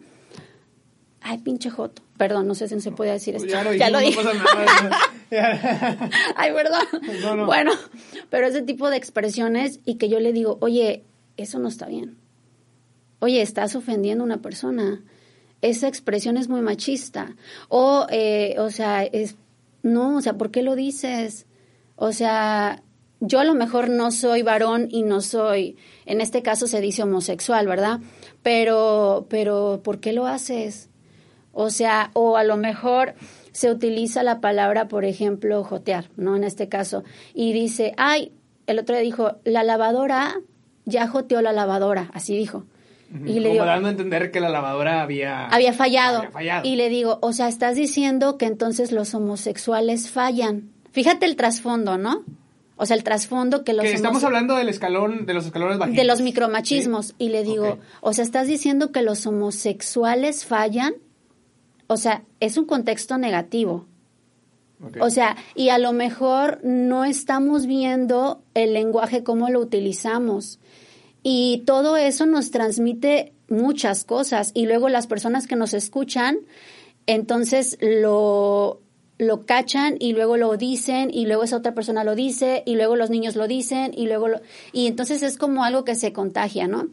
Ay, 1.30 1.40
pinche 1.40 1.70
joto. 1.70 2.02
Perdón, 2.18 2.48
no 2.48 2.56
sé 2.56 2.70
si 2.70 2.80
se 2.80 2.92
puede 2.92 3.12
decir 3.12 3.36
esto. 3.36 3.50
Ya 3.50 3.62
lo, 3.62 3.74
ya 3.74 3.90
lo 3.90 4.00
dije. 4.00 4.18
Ay, 6.38 6.54
perdón. 6.54 7.46
Bueno, 7.46 7.74
pero 8.30 8.48
ese 8.48 8.62
tipo 8.62 8.90
de 8.90 8.96
expresiones 8.96 9.82
y 9.84 9.96
que 9.96 10.08
yo 10.08 10.22
le 10.22 10.32
digo, 10.32 10.58
oye, 10.62 11.04
eso 11.36 11.60
no 11.60 11.68
está 11.68 11.88
bien. 11.88 12.18
Oye, 13.20 13.42
estás 13.42 13.76
ofendiendo 13.76 14.24
a 14.24 14.26
una 14.26 14.42
persona. 14.42 15.04
Esa 15.62 15.90
expresión 15.90 16.38
es 16.38 16.48
muy 16.48 16.62
machista. 16.62 17.36
O, 17.68 18.08
eh, 18.10 18.56
o 18.58 18.70
sea, 18.70 19.04
es, 19.04 19.36
no, 19.84 20.16
o 20.16 20.22
sea, 20.22 20.38
¿por 20.38 20.50
qué 20.50 20.62
lo 20.62 20.78
dices? 20.78 21.46
O 21.98 22.14
sea, 22.14 22.84
yo 23.20 23.42
a 23.42 23.44
lo 23.44 23.54
mejor 23.54 23.90
no 23.90 24.12
soy 24.12 24.44
varón 24.44 24.88
y 24.90 25.04
no 25.04 25.20
soy, 25.20 25.76
en 26.06 26.22
este 26.22 26.42
caso 26.42 26.68
se 26.68 26.80
dice 26.80 27.04
homosexual, 27.04 27.68
¿verdad? 27.68 28.00
Pero, 28.44 29.26
pero, 29.30 29.82
¿por 29.84 30.00
qué 30.00 30.14
lo 30.14 30.26
haces? 30.26 30.90
O 31.60 31.72
sea, 31.72 32.12
o 32.14 32.38
a 32.38 32.44
lo 32.44 32.56
mejor 32.56 33.16
se 33.52 33.72
utiliza 33.72 34.22
la 34.22 34.42
palabra, 34.42 34.88
por 34.88 35.06
ejemplo, 35.06 35.64
jotear, 35.64 36.06
¿no? 36.16 36.36
En 36.36 36.44
este 36.44 36.70
caso, 36.70 37.04
y 37.34 37.52
dice, 37.52 37.96
ay, 37.98 38.32
el 38.68 38.78
otro 38.78 38.94
día 38.94 39.04
dijo, 39.04 39.38
la 39.44 39.64
lavadora, 39.64 40.36
ya 40.86 41.08
joteó 41.08 41.42
la 41.42 41.54
lavadora, 41.54 42.12
así 42.14 42.38
dijo. 42.38 42.66
Y 43.26 43.40
le 43.40 43.50
Como 43.50 43.66
dando 43.66 43.88
a 43.88 43.92
entender 43.92 44.30
que 44.30 44.40
la 44.40 44.50
lavadora 44.50 45.02
había... 45.02 45.48
Había 45.48 45.74
fallado. 45.74 46.20
había 46.20 46.30
fallado. 46.30 46.68
Y 46.68 46.76
le 46.76 46.90
digo, 46.90 47.18
o 47.24 47.34
sea, 47.34 47.48
estás 47.48 47.76
diciendo 47.76 48.38
que 48.38 48.46
entonces 48.46 48.92
los 48.92 49.16
homosexuales 49.16 50.12
fallan. 50.12 50.70
Fíjate 50.92 51.26
el 51.26 51.36
trasfondo, 51.36 51.98
¿no? 51.98 52.24
O 52.76 52.86
sea, 52.86 52.96
el 52.96 53.04
trasfondo 53.04 53.64
que 53.64 53.74
los... 53.74 53.84
Que 53.84 53.94
estamos 53.94 54.24
hablando 54.24 54.56
del 54.56 54.70
escalón, 54.70 55.26
de 55.26 55.34
los 55.34 55.48
escalones 55.48 55.80
bajitos. 55.80 55.98
De 55.98 56.04
los 56.04 56.22
micromachismos. 56.22 57.16
Y 57.18 57.30
le 57.30 57.44
digo, 57.44 57.80
o 58.02 58.14
sea, 58.14 58.24
estás 58.24 58.46
diciendo 58.46 58.92
que 58.92 59.02
los 59.02 59.26
homosexuales 59.26 60.46
fallan. 60.46 60.94
O 61.88 61.98
sea, 61.98 62.24
es 62.40 62.58
un 62.58 62.66
contexto 62.66 63.18
negativo. 63.18 63.86
O 65.00 65.10
sea, 65.10 65.36
y 65.56 65.70
a 65.70 65.80
lo 65.80 65.92
mejor 65.92 66.60
no 66.64 67.04
estamos 67.04 67.66
viendo 67.66 68.44
el 68.54 68.74
lenguaje, 68.74 69.24
cómo 69.24 69.50
lo 69.50 69.60
utilizamos. 69.60 70.60
Y 71.24 71.64
todo 71.66 71.98
eso 71.98 72.26
nos 72.26 72.52
transmite 72.52 73.34
muchas 73.50 74.04
cosas. 74.04 74.52
Y 74.54 74.68
luego 74.68 74.88
las 74.90 75.08
personas 75.08 75.48
que 75.48 75.56
nos 75.56 75.74
escuchan, 75.74 76.38
entonces 77.08 77.78
lo, 77.82 78.82
lo 79.18 79.46
cachan 79.46 79.96
y 80.00 80.14
luego 80.14 80.38
lo 80.38 80.56
dicen 80.58 81.10
y 81.12 81.26
luego 81.26 81.44
esa 81.44 81.58
otra 81.58 81.74
persona 81.74 82.04
lo 82.04 82.16
dice 82.16 82.64
y 82.66 82.76
luego 82.76 82.96
los 82.96 83.10
niños 83.10 83.36
lo 83.36 83.48
dicen 83.48 83.94
y 83.96 84.06
luego 84.06 84.28
lo, 84.28 84.42
y 84.72 84.88
entonces 84.88 85.24
es 85.24 85.38
como 85.38 85.64
algo 85.64 85.84
que 85.84 85.96
se 85.96 86.14
contagia, 86.14 86.68
¿no? 86.68 86.88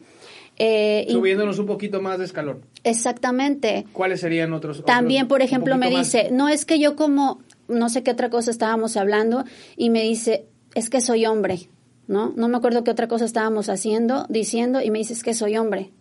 Eh, 0.57 1.07
Subiéndonos 1.09 1.59
un 1.59 1.65
poquito 1.65 2.01
más 2.01 2.17
de 2.19 2.25
escalón. 2.25 2.61
Exactamente. 2.83 3.85
¿Cuáles 3.91 4.21
serían 4.21 4.53
otros? 4.53 4.83
También, 4.85 5.27
por 5.27 5.41
ejemplo, 5.41 5.77
me 5.77 5.89
dice, 5.89 6.29
no 6.31 6.47
es 6.49 6.65
que 6.65 6.79
yo 6.79 6.95
como, 6.95 7.41
no 7.67 7.89
sé 7.89 8.03
qué 8.03 8.11
otra 8.11 8.29
cosa 8.29 8.51
estábamos 8.51 8.95
hablando 8.95 9.43
y 9.75 9.89
me 9.89 10.03
dice, 10.03 10.45
es 10.73 10.89
que 10.89 11.01
soy 11.01 11.25
hombre, 11.25 11.69
¿no? 12.07 12.33
No 12.35 12.47
me 12.47 12.57
acuerdo 12.57 12.83
qué 12.83 12.91
otra 12.91 13.07
cosa 13.07 13.25
estábamos 13.25 13.69
haciendo, 13.69 14.25
diciendo 14.29 14.81
y 14.81 14.91
me 14.91 14.99
dice, 14.99 15.13
es 15.13 15.23
que 15.23 15.33
soy 15.33 15.57
hombre. 15.57 15.91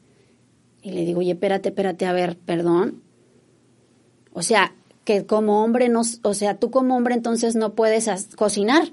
Y 0.82 0.90
le 0.90 1.04
digo, 1.04 1.20
oye, 1.20 1.32
espérate, 1.32 1.70
espérate, 1.70 2.06
a 2.06 2.12
ver, 2.12 2.36
perdón. 2.36 3.02
O 4.32 4.42
sea, 4.42 4.74
que 5.04 5.26
como 5.26 5.64
hombre 5.64 5.88
no, 5.88 6.02
o 6.22 6.34
sea, 6.34 6.58
tú 6.58 6.70
como 6.70 6.96
hombre 6.96 7.14
entonces 7.14 7.56
no 7.56 7.74
puedes 7.74 8.08
cocinar. 8.36 8.92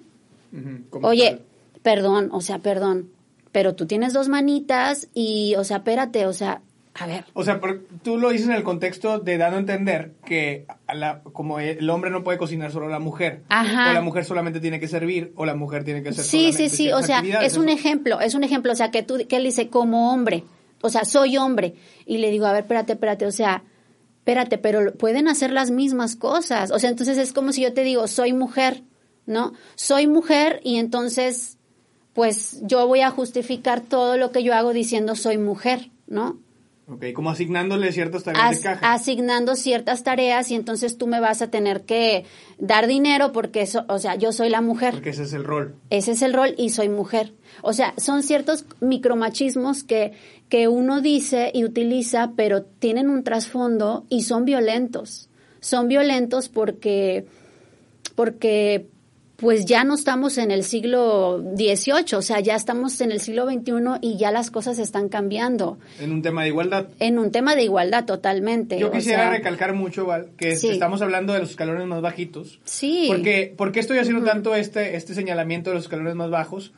Oye, 1.02 1.40
perdón, 1.82 2.30
o 2.32 2.42
sea, 2.42 2.60
perdón, 2.60 3.10
pero 3.52 3.76
tú 3.76 3.86
tienes 3.86 4.14
dos 4.14 4.30
manitas 4.30 5.10
y, 5.14 5.56
o 5.56 5.64
sea, 5.64 5.78
espérate, 5.78 6.26
o 6.26 6.34
sea, 6.34 6.62
a 6.94 7.06
ver. 7.08 7.26
O 7.34 7.44
sea, 7.44 7.60
tú 8.04 8.18
lo 8.18 8.32
dices 8.32 8.48
en 8.48 8.54
el 8.54 8.64
contexto 8.64 9.20
de 9.20 9.38
dando 9.38 9.58
a 9.58 9.60
entender 9.62 10.14
que 10.26 10.66
como 11.32 11.60
el 11.60 11.90
hombre 11.90 12.12
no 12.12 12.24
puede 12.24 12.38
cocinar 12.38 12.72
solo 12.72 12.90
la 12.90 13.00
mujer, 13.00 13.44
o 13.50 13.94
la 13.94 14.02
mujer 14.02 14.26
solamente 14.26 14.60
tiene 14.60 14.80
que 14.80 14.90
servir, 14.90 15.32
o 15.36 15.46
la 15.46 15.56
mujer 15.56 15.86
tiene 15.86 16.04
que 16.04 16.10
hacer 16.10 16.26
Sí, 16.26 16.52
sí, 16.52 16.70
sí, 16.70 16.92
o 16.92 17.02
sea, 17.02 17.24
es 17.42 17.56
un 17.56 17.70
ejemplo, 17.70 18.20
es 18.20 18.36
un 18.36 18.44
ejemplo, 18.44 18.74
o 18.74 18.76
sea, 18.76 18.92
que 18.92 19.04
tú, 19.04 19.20
que 19.28 19.38
él 19.38 19.44
dice 19.46 19.70
como 19.70 20.12
hombre, 20.12 20.44
o 20.82 20.90
sea, 20.90 21.06
soy 21.06 21.38
hombre, 21.38 21.76
y 22.06 22.18
le 22.18 22.30
digo, 22.30 22.46
a 22.46 22.52
ver, 22.52 22.64
espérate, 22.64 22.94
espérate, 22.94 23.26
o 23.26 23.32
sea, 23.32 23.64
espérate, 24.22 24.58
pero 24.58 24.94
pueden 24.94 25.28
hacer 25.28 25.52
las 25.52 25.72
mismas 25.72 26.16
cosas. 26.16 26.72
O 26.72 26.80
sea, 26.80 26.92
entonces 26.92 27.18
es 27.18 27.34
como 27.34 27.54
si 27.54 27.62
yo 27.64 27.74
te 27.74 27.84
digo, 27.84 28.08
soy 28.08 28.34
mujer, 28.34 28.84
¿no? 29.26 29.54
Soy 29.76 30.08
mujer 30.08 30.60
y 30.64 30.78
entonces, 30.78 31.58
pues 32.14 32.60
yo 32.64 32.88
voy 32.88 33.02
a 33.02 33.12
justificar 33.12 33.82
todo 33.82 34.18
lo 34.18 34.32
que 34.32 34.44
yo 34.44 34.54
hago 34.54 34.74
diciendo 34.74 35.16
soy 35.16 35.38
mujer, 35.38 35.90
¿no? 36.08 36.38
Ok, 36.88 37.06
como 37.14 37.30
asignándole 37.30 37.92
ciertas 37.94 38.24
tareas 38.24 38.58
de 38.58 38.64
caja. 38.64 38.94
Asignando 38.94 39.56
ciertas 39.56 40.04
tareas 40.04 40.52
y 40.52 40.56
entonces 40.56 40.98
tú 40.98 41.08
me 41.08 41.22
vas 41.22 41.42
a 41.42 41.50
tener 41.50 41.84
que 41.84 42.26
dar 42.58 42.86
dinero 42.86 43.32
porque, 43.32 43.62
eso, 43.62 43.86
o 43.88 43.98
sea, 43.98 44.16
yo 44.16 44.34
soy 44.34 44.50
la 44.50 44.60
mujer. 44.60 44.96
Porque 44.96 45.12
ese 45.12 45.24
es 45.24 45.32
el 45.32 45.46
rol. 45.46 45.76
Ese 45.90 46.12
es 46.12 46.22
el 46.22 46.34
rol 46.34 46.54
y 46.58 46.70
soy 46.72 46.90
mujer. 46.90 47.34
O 47.62 47.72
sea, 47.72 47.94
son 47.98 48.24
ciertos 48.24 48.66
micromachismos 48.82 49.86
que, 49.86 50.12
que 50.50 50.68
uno 50.68 51.00
dice 51.00 51.52
y 51.54 51.64
utiliza, 51.64 52.34
pero 52.36 52.64
tienen 52.64 53.10
un 53.10 53.24
trasfondo 53.24 54.06
y 54.10 54.24
son 54.24 54.44
violentos. 54.44 55.30
Son 55.62 55.88
violentos 55.88 56.50
porque, 56.50 57.26
porque 58.16 58.88
pues 59.42 59.66
ya 59.66 59.84
no 59.84 59.96
estamos 59.96 60.38
en 60.38 60.52
el 60.52 60.64
siglo 60.64 61.44
XVIII, 61.56 62.16
o 62.16 62.22
sea, 62.22 62.40
ya 62.40 62.56
estamos 62.56 63.02
en 63.02 63.12
el 63.12 63.20
siglo 63.20 63.50
XXI 63.50 63.74
y 64.00 64.18
ya 64.18 64.32
las 64.32 64.52
cosas 64.52 64.78
están 64.78 65.10
cambiando. 65.10 65.80
En 66.00 66.12
un 66.12 66.22
tema 66.22 66.44
de 66.44 66.50
igualdad. 66.50 66.90
En 67.00 67.18
un 67.18 67.32
tema 67.32 67.56
de 67.56 67.64
igualdad, 67.64 68.06
totalmente. 68.06 68.78
Yo 68.78 68.92
quisiera 68.92 69.32
recalcar 69.32 69.74
mucho, 69.74 70.06
Val, 70.06 70.30
que 70.38 70.52
estamos 70.52 71.02
hablando 71.02 71.34
de 71.34 71.40
los 71.40 71.50
escalones 71.50 71.88
más 71.88 72.02
bajitos. 72.02 72.60
Sí. 72.66 73.06
Porque, 73.08 73.52
¿Por 73.58 73.72
qué 73.72 73.80
estoy 73.80 73.98
haciendo 73.98 74.24
tanto 74.24 74.54
este, 74.54 74.96
este 74.96 75.16
señalamiento 75.16 75.72
de 75.72 75.78
los 75.78 75.86
escalones 75.86 76.14
más 76.14 76.30
bajos? 76.30 76.72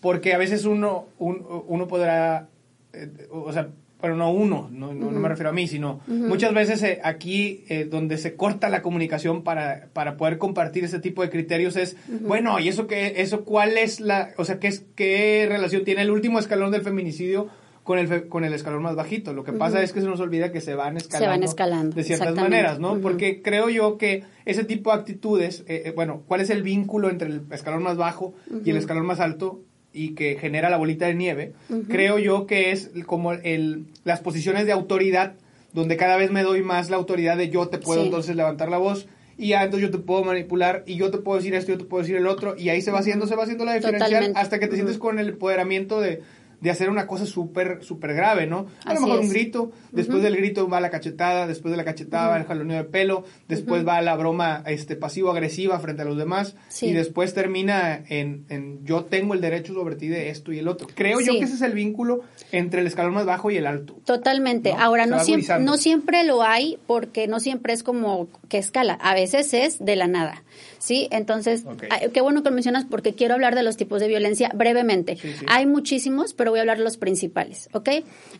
Porque 0.00 0.34
a 0.34 0.38
veces 0.38 0.64
uno, 0.64 1.06
uno 1.18 1.86
podrá, 1.86 2.48
eh, 2.92 3.28
o 3.30 3.52
sea, 3.52 3.68
pero 4.00 4.14
no 4.14 4.30
uno, 4.30 4.68
no, 4.70 4.94
no, 4.94 5.10
me 5.10 5.28
refiero 5.28 5.50
a 5.50 5.52
mí, 5.52 5.66
sino 5.66 6.00
muchas 6.06 6.54
veces 6.54 6.82
eh, 6.82 7.00
aquí 7.02 7.64
eh, 7.68 7.84
donde 7.84 8.16
se 8.16 8.36
corta 8.36 8.68
la 8.68 8.80
comunicación 8.80 9.42
para, 9.42 9.88
para 9.92 10.16
poder 10.16 10.38
compartir 10.38 10.84
ese 10.84 11.00
tipo 11.00 11.22
de 11.22 11.30
criterios 11.30 11.76
es, 11.76 11.96
bueno, 12.20 12.60
¿y 12.60 12.68
eso 12.68 12.86
qué, 12.86 13.14
eso 13.16 13.44
cuál 13.44 13.76
es 13.76 14.00
la, 14.00 14.30
o 14.36 14.44
sea, 14.44 14.60
qué, 14.60 14.68
es, 14.68 14.84
qué 14.94 15.46
relación 15.48 15.84
tiene 15.84 16.02
el 16.02 16.10
último 16.10 16.38
escalón 16.38 16.70
del 16.70 16.82
feminicidio 16.82 17.48
con 17.82 17.98
el, 17.98 18.28
con 18.28 18.44
el 18.44 18.52
escalón 18.52 18.82
más 18.82 18.94
bajito? 18.94 19.32
Lo 19.32 19.42
que 19.42 19.52
pasa 19.52 19.82
es 19.82 19.92
que 19.92 20.00
se 20.00 20.06
nos 20.06 20.20
olvida 20.20 20.52
que 20.52 20.60
se 20.60 20.76
van 20.76 20.96
escalando, 20.96 21.24
se 21.24 21.28
van 21.28 21.42
escalando 21.42 21.96
de 21.96 22.04
ciertas 22.04 22.36
maneras, 22.36 22.78
¿no? 22.78 23.00
Porque 23.00 23.42
creo 23.42 23.68
yo 23.68 23.98
que 23.98 24.22
ese 24.44 24.62
tipo 24.62 24.92
de 24.92 24.98
actitudes, 24.98 25.64
eh, 25.66 25.92
bueno, 25.96 26.22
¿cuál 26.28 26.40
es 26.40 26.50
el 26.50 26.62
vínculo 26.62 27.10
entre 27.10 27.28
el 27.28 27.42
escalón 27.50 27.82
más 27.82 27.96
bajo 27.96 28.34
y 28.64 28.70
el 28.70 28.76
escalón 28.76 29.06
más 29.06 29.18
alto? 29.18 29.62
Y 29.98 30.14
que 30.14 30.36
genera 30.36 30.70
la 30.70 30.76
bolita 30.76 31.06
de 31.06 31.14
nieve, 31.14 31.52
creo 31.88 32.18
yo 32.18 32.46
que 32.46 32.70
es 32.70 32.90
como 33.06 33.32
el, 33.32 33.86
las 34.04 34.20
posiciones 34.20 34.64
de 34.64 34.72
autoridad, 34.72 35.34
donde 35.72 35.96
cada 35.96 36.16
vez 36.16 36.30
me 36.30 36.44
doy 36.44 36.62
más 36.62 36.88
la 36.88 36.96
autoridad 36.96 37.36
de 37.36 37.48
yo 37.50 37.68
te 37.68 37.78
puedo 37.78 38.04
entonces 38.04 38.36
levantar 38.36 38.68
la 38.68 38.78
voz 38.78 39.08
y 39.36 39.48
ya 39.48 39.64
entonces 39.64 39.88
yo 39.88 39.96
te 39.96 40.04
puedo 40.04 40.22
manipular 40.24 40.84
y 40.86 40.96
yo 40.96 41.10
te 41.10 41.18
puedo 41.18 41.38
decir 41.38 41.54
esto, 41.54 41.72
yo 41.72 41.78
te 41.78 41.84
puedo 41.84 42.02
decir 42.02 42.16
el 42.16 42.28
otro 42.28 42.56
y 42.56 42.68
ahí 42.68 42.80
se 42.80 42.92
va 42.92 43.00
haciendo, 43.00 43.26
se 43.26 43.34
va 43.34 43.42
haciendo 43.42 43.64
la 43.64 43.74
diferencia 43.74 44.32
hasta 44.34 44.60
que 44.60 44.68
te 44.68 44.76
sientes 44.76 44.98
con 44.98 45.18
el 45.18 45.30
empoderamiento 45.30 46.00
de 46.00 46.22
de 46.60 46.70
hacer 46.70 46.90
una 46.90 47.06
cosa 47.06 47.26
súper, 47.26 47.82
súper 47.82 48.14
grave, 48.14 48.46
¿no? 48.46 48.66
A 48.84 48.94
lo 48.94 49.00
mejor 49.00 49.20
un 49.20 49.28
grito, 49.28 49.70
después 49.92 50.22
del 50.22 50.36
grito 50.36 50.68
va 50.68 50.80
la 50.80 50.90
cachetada, 50.90 51.46
después 51.46 51.70
de 51.70 51.76
la 51.76 51.84
cachetada 51.84 52.28
va 52.28 52.36
el 52.38 52.44
jaloneo 52.44 52.78
de 52.78 52.84
pelo, 52.84 53.24
después 53.46 53.86
va 53.86 54.00
la 54.02 54.16
broma 54.16 54.62
este, 54.66 54.96
pasivo-agresiva 54.96 55.78
frente 55.78 56.02
a 56.02 56.04
los 56.04 56.16
demás 56.16 56.56
y 56.80 56.92
después 56.92 57.34
termina 57.34 58.02
en, 58.08 58.44
en, 58.48 58.84
yo 58.84 59.04
tengo 59.04 59.34
el 59.34 59.40
derecho 59.40 59.74
sobre 59.74 59.96
ti 59.96 60.08
de 60.08 60.30
esto 60.30 60.52
y 60.52 60.58
el 60.58 60.68
otro. 60.68 60.88
Creo 60.94 61.20
yo 61.20 61.32
que 61.32 61.44
ese 61.44 61.54
es 61.54 61.62
el 61.62 61.72
vínculo 61.72 62.22
entre 62.50 62.80
el 62.80 62.86
escalón 62.86 63.14
más 63.14 63.26
bajo 63.26 63.50
y 63.50 63.56
el 63.56 63.66
alto. 63.66 64.00
Totalmente. 64.04 64.72
Ahora, 64.72 65.06
no 65.06 65.20
siempre, 65.20 65.60
no 65.60 65.76
siempre 65.76 66.24
lo 66.24 66.42
hay 66.42 66.78
porque 66.86 67.28
no 67.28 67.40
siempre 67.40 67.72
es 67.72 67.82
como 67.82 68.28
que 68.48 68.58
escala, 68.58 68.94
a 68.94 69.14
veces 69.14 69.54
es 69.54 69.78
de 69.78 69.96
la 69.96 70.08
nada. 70.08 70.42
¿Sí? 70.78 71.08
Entonces, 71.10 71.64
qué 72.12 72.20
bueno 72.20 72.42
que 72.42 72.50
lo 72.50 72.54
mencionas 72.54 72.84
porque 72.84 73.14
quiero 73.14 73.34
hablar 73.34 73.54
de 73.54 73.62
los 73.62 73.76
tipos 73.76 74.00
de 74.00 74.08
violencia 74.08 74.50
brevemente. 74.54 75.18
Hay 75.46 75.66
muchísimos, 75.66 76.34
pero 76.34 76.50
voy 76.50 76.58
a 76.58 76.62
hablar 76.62 76.78
de 76.78 76.84
los 76.84 76.96
principales, 76.96 77.68
¿ok? 77.72 77.88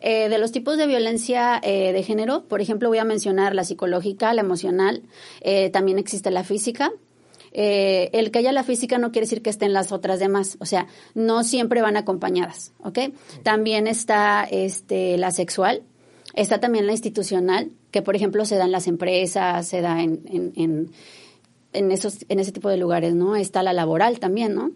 Eh, 0.01 0.29
de 0.29 0.39
los 0.39 0.53
tipos 0.53 0.79
de 0.79 0.87
violencia 0.87 1.61
eh, 1.63 1.93
de 1.93 2.03
género, 2.03 2.45
por 2.45 2.61
ejemplo, 2.61 2.89
voy 2.89 2.99
a 2.99 3.05
mencionar 3.05 3.55
la 3.55 3.65
psicológica, 3.65 4.33
la 4.33 4.41
emocional, 4.41 5.03
eh, 5.41 5.71
también 5.71 5.99
existe 5.99 6.31
la 6.31 6.45
física, 6.45 6.93
el 7.51 8.31
que 8.31 8.39
haya 8.39 8.53
la 8.53 8.63
física 8.63 8.99
no 8.99 9.11
quiere 9.11 9.25
decir 9.25 9.43
que 9.43 9.51
estén 9.51 9.73
las 9.73 9.91
otras 9.91 10.21
demás, 10.21 10.59
o 10.61 10.67
sea, 10.67 10.87
no 11.15 11.43
siempre 11.43 11.81
van 11.83 11.97
acompañadas, 11.97 12.73
¿ok? 12.81 12.99
También 13.43 13.87
está 13.87 14.47
este, 14.49 15.17
la 15.17 15.31
sexual, 15.31 15.83
está 16.35 16.61
también 16.61 16.87
la 16.87 16.93
institucional, 16.93 17.71
que 17.91 18.03
por 18.03 18.15
ejemplo 18.15 18.45
se 18.45 18.57
da 18.57 18.65
en 18.65 18.73
las 18.73 18.87
empresas, 18.87 19.67
se 19.67 19.81
da 19.81 20.03
en, 20.03 20.21
en, 20.27 20.53
en, 20.57 20.91
esos, 21.73 22.25
en 22.29 22.39
ese 22.39 22.53
tipo 22.53 22.69
de 22.69 22.77
lugares, 22.77 23.15
¿no? 23.15 23.37
Está 23.37 23.63
la 23.63 23.73
laboral 23.73 24.19
también, 24.19 24.55
¿no? 24.55 24.73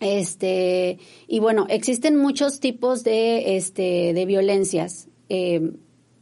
Este, 0.00 0.98
y 1.28 1.38
bueno, 1.38 1.66
existen 1.68 2.16
muchos 2.16 2.60
tipos 2.60 3.04
de, 3.04 3.56
este, 3.56 4.12
de 4.12 4.26
violencias. 4.26 5.08
Eh, 5.28 5.72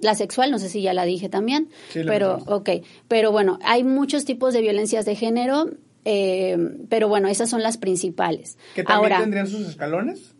la 0.00 0.14
sexual, 0.14 0.50
no 0.50 0.58
sé 0.58 0.68
si 0.68 0.82
ya 0.82 0.92
la 0.92 1.04
dije 1.04 1.28
también, 1.28 1.68
pero, 1.92 2.38
ok, 2.46 2.70
pero 3.06 3.30
bueno, 3.30 3.58
hay 3.62 3.84
muchos 3.84 4.24
tipos 4.24 4.52
de 4.52 4.60
violencias 4.60 5.04
de 5.04 5.14
género, 5.14 5.70
eh, 6.04 6.56
pero 6.88 7.08
bueno, 7.08 7.28
esas 7.28 7.48
son 7.48 7.62
las 7.62 7.78
principales. 7.78 8.58
¿Que 8.74 8.82
también 8.82 9.20
tendrían 9.20 9.46
sus 9.46 9.68
escalones? 9.68 10.31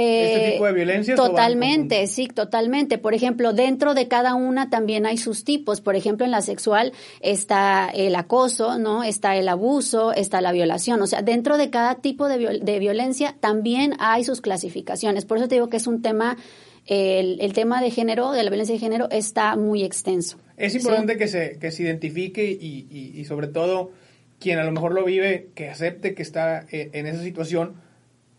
¿Este 0.00 0.48
eh, 0.48 0.52
tipo 0.52 0.66
de 0.66 0.72
violencia? 0.72 1.14
Totalmente, 1.14 2.06
sí, 2.06 2.28
totalmente. 2.28 2.98
Por 2.98 3.14
ejemplo, 3.14 3.52
dentro 3.52 3.94
de 3.94 4.08
cada 4.08 4.34
una 4.34 4.70
también 4.70 5.06
hay 5.06 5.16
sus 5.16 5.44
tipos. 5.44 5.80
Por 5.80 5.96
ejemplo, 5.96 6.24
en 6.24 6.30
la 6.30 6.42
sexual 6.42 6.92
está 7.20 7.90
el 7.92 8.14
acoso, 8.14 8.78
¿no? 8.78 9.04
Está 9.04 9.36
el 9.36 9.48
abuso, 9.48 10.12
está 10.12 10.40
la 10.40 10.52
violación. 10.52 11.00
O 11.02 11.06
sea, 11.06 11.22
dentro 11.22 11.58
de 11.58 11.70
cada 11.70 11.96
tipo 11.96 12.28
de, 12.28 12.60
de 12.60 12.78
violencia 12.78 13.36
también 13.40 13.94
hay 13.98 14.24
sus 14.24 14.40
clasificaciones. 14.40 15.24
Por 15.24 15.38
eso 15.38 15.48
te 15.48 15.56
digo 15.56 15.68
que 15.68 15.76
es 15.76 15.86
un 15.86 16.02
tema 16.02 16.36
el, 16.86 17.52
tema 17.52 17.80
de 17.80 17.90
género, 17.90 18.32
de 18.32 18.42
la 18.42 18.50
violencia 18.50 18.74
de 18.74 18.80
género, 18.80 19.08
está 19.10 19.56
muy 19.56 19.84
extenso. 19.84 20.38
Es 20.56 20.74
importante 20.74 21.16
que, 21.16 21.28
se, 21.28 21.58
que 21.58 21.70
se 21.70 21.84
identifique 21.84 22.44
y, 22.44 22.86
y, 22.90 23.12
y, 23.14 23.24
sobre 23.24 23.46
todo 23.46 23.92
quien 24.38 24.58
a 24.58 24.64
lo 24.64 24.72
mejor 24.72 24.94
lo 24.94 25.04
vive, 25.04 25.50
que 25.54 25.68
acepte 25.68 26.14
que 26.14 26.22
está 26.22 26.66
eh, 26.72 26.90
en 26.92 27.06
esa 27.06 27.22
situación 27.22 27.74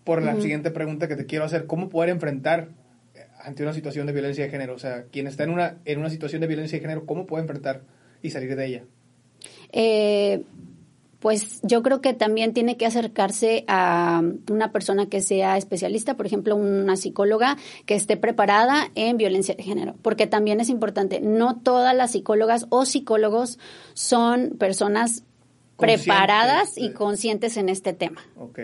por 0.04 0.22
la 0.22 0.40
siguiente 0.40 0.72
pregunta 0.72 1.08
que 1.08 1.16
te 1.16 1.26
quiero 1.26 1.46
hacer. 1.46 1.68
¿Cómo 1.68 1.90
poder 1.90 2.10
enfrentar 2.10 2.70
eh, 3.14 3.26
ante 3.44 3.64
una 3.64 3.74
situación 3.74 4.08
de 4.08 4.14
violencia 4.14 4.44
de 4.44 4.50
género? 4.50 4.74
O 4.74 4.80
sea, 4.80 5.04
quien 5.12 5.28
está 5.28 5.44
en 5.44 5.52
una, 5.52 5.78
en 5.86 6.00
una 6.00 6.10
situación 6.10 6.42
de 6.42 6.48
violencia 6.48 6.78
de 6.78 6.82
género, 6.82 7.06
¿cómo 7.06 7.26
puede 7.26 7.44
enfrentar 7.44 7.82
y 8.22 8.32
salir 8.32 8.56
de 8.56 8.66
ella? 8.66 8.84
Eh, 9.72 10.44
pues 11.22 11.60
yo 11.62 11.84
creo 11.84 12.02
que 12.02 12.14
también 12.14 12.52
tiene 12.52 12.78
que 12.78 12.88
acercarse 12.88 13.64
a 13.68 14.24
una 14.50 14.72
persona 14.72 15.06
que 15.06 15.22
sea 15.22 15.56
especialista, 15.56 16.18
por 16.18 16.26
ejemplo, 16.26 16.56
una 16.56 16.98
psicóloga 16.98 17.58
que 17.86 17.94
esté 17.94 18.18
preparada 18.18 18.90
en 18.96 19.18
violencia 19.18 19.54
de 19.54 19.62
género, 19.62 19.96
porque 20.02 20.26
también 20.26 20.60
es 20.60 20.70
importante, 20.70 21.22
no 21.22 21.58
todas 21.58 21.96
las 21.96 22.14
psicólogas 22.14 22.66
o 22.70 22.86
psicólogos 22.86 23.60
son 23.94 24.56
personas 24.58 25.24
preparadas 25.82 26.78
y 26.78 26.92
conscientes 26.92 27.58
en 27.58 27.68
este 27.68 27.94
tema. 27.94 28.22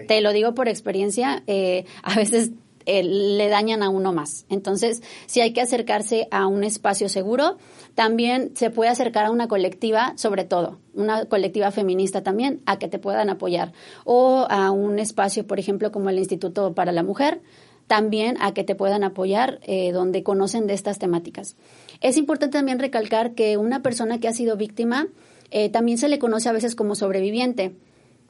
Te 0.07 0.21
lo 0.21 0.31
digo 0.31 0.53
por 0.53 0.69
experiencia, 0.69 1.43
eh, 1.47 1.83
a 2.03 2.15
veces 2.15 2.51
eh, 2.87 3.03
le 3.03 3.49
dañan 3.49 3.83
a 3.83 3.89
uno 3.89 4.13
más. 4.13 4.45
Entonces, 4.47 5.03
si 5.25 5.41
hay 5.41 5.51
que 5.51 5.59
acercarse 5.59 6.29
a 6.31 6.47
un 6.47 6.63
espacio 6.63 7.09
seguro, 7.09 7.57
también 7.95 8.55
se 8.55 8.69
puede 8.69 8.89
acercar 8.89 9.25
a 9.25 9.31
una 9.31 9.49
colectiva, 9.49 10.13
sobre 10.15 10.45
todo, 10.45 10.79
una 10.93 11.25
colectiva 11.25 11.71
feminista 11.71 12.23
también, 12.23 12.61
a 12.65 12.79
que 12.79 12.87
te 12.87 12.97
puedan 12.97 13.29
apoyar. 13.29 13.73
O 14.05 14.47
a 14.49 14.71
un 14.71 14.99
espacio, 14.99 15.45
por 15.45 15.59
ejemplo, 15.59 15.91
como 15.91 16.09
el 16.09 16.17
Instituto 16.17 16.73
para 16.73 16.93
la 16.93 17.03
Mujer, 17.03 17.41
también 17.87 18.37
a 18.39 18.53
que 18.53 18.63
te 18.63 18.75
puedan 18.75 19.03
apoyar 19.03 19.59
eh, 19.63 19.91
donde 19.91 20.23
conocen 20.23 20.65
de 20.65 20.73
estas 20.73 20.97
temáticas. 20.97 21.57
Es 21.99 22.15
importante 22.15 22.57
también 22.57 22.79
recalcar 22.79 23.33
que 23.33 23.57
una 23.57 23.81
persona 23.81 24.19
que 24.19 24.29
ha 24.29 24.33
sido 24.33 24.55
víctima 24.55 25.07
eh, 25.51 25.69
también 25.69 25.97
se 25.97 26.09
le 26.09 26.19
conoce 26.19 26.49
a 26.49 26.53
veces 26.53 26.75
como 26.75 26.95
sobreviviente. 26.95 27.75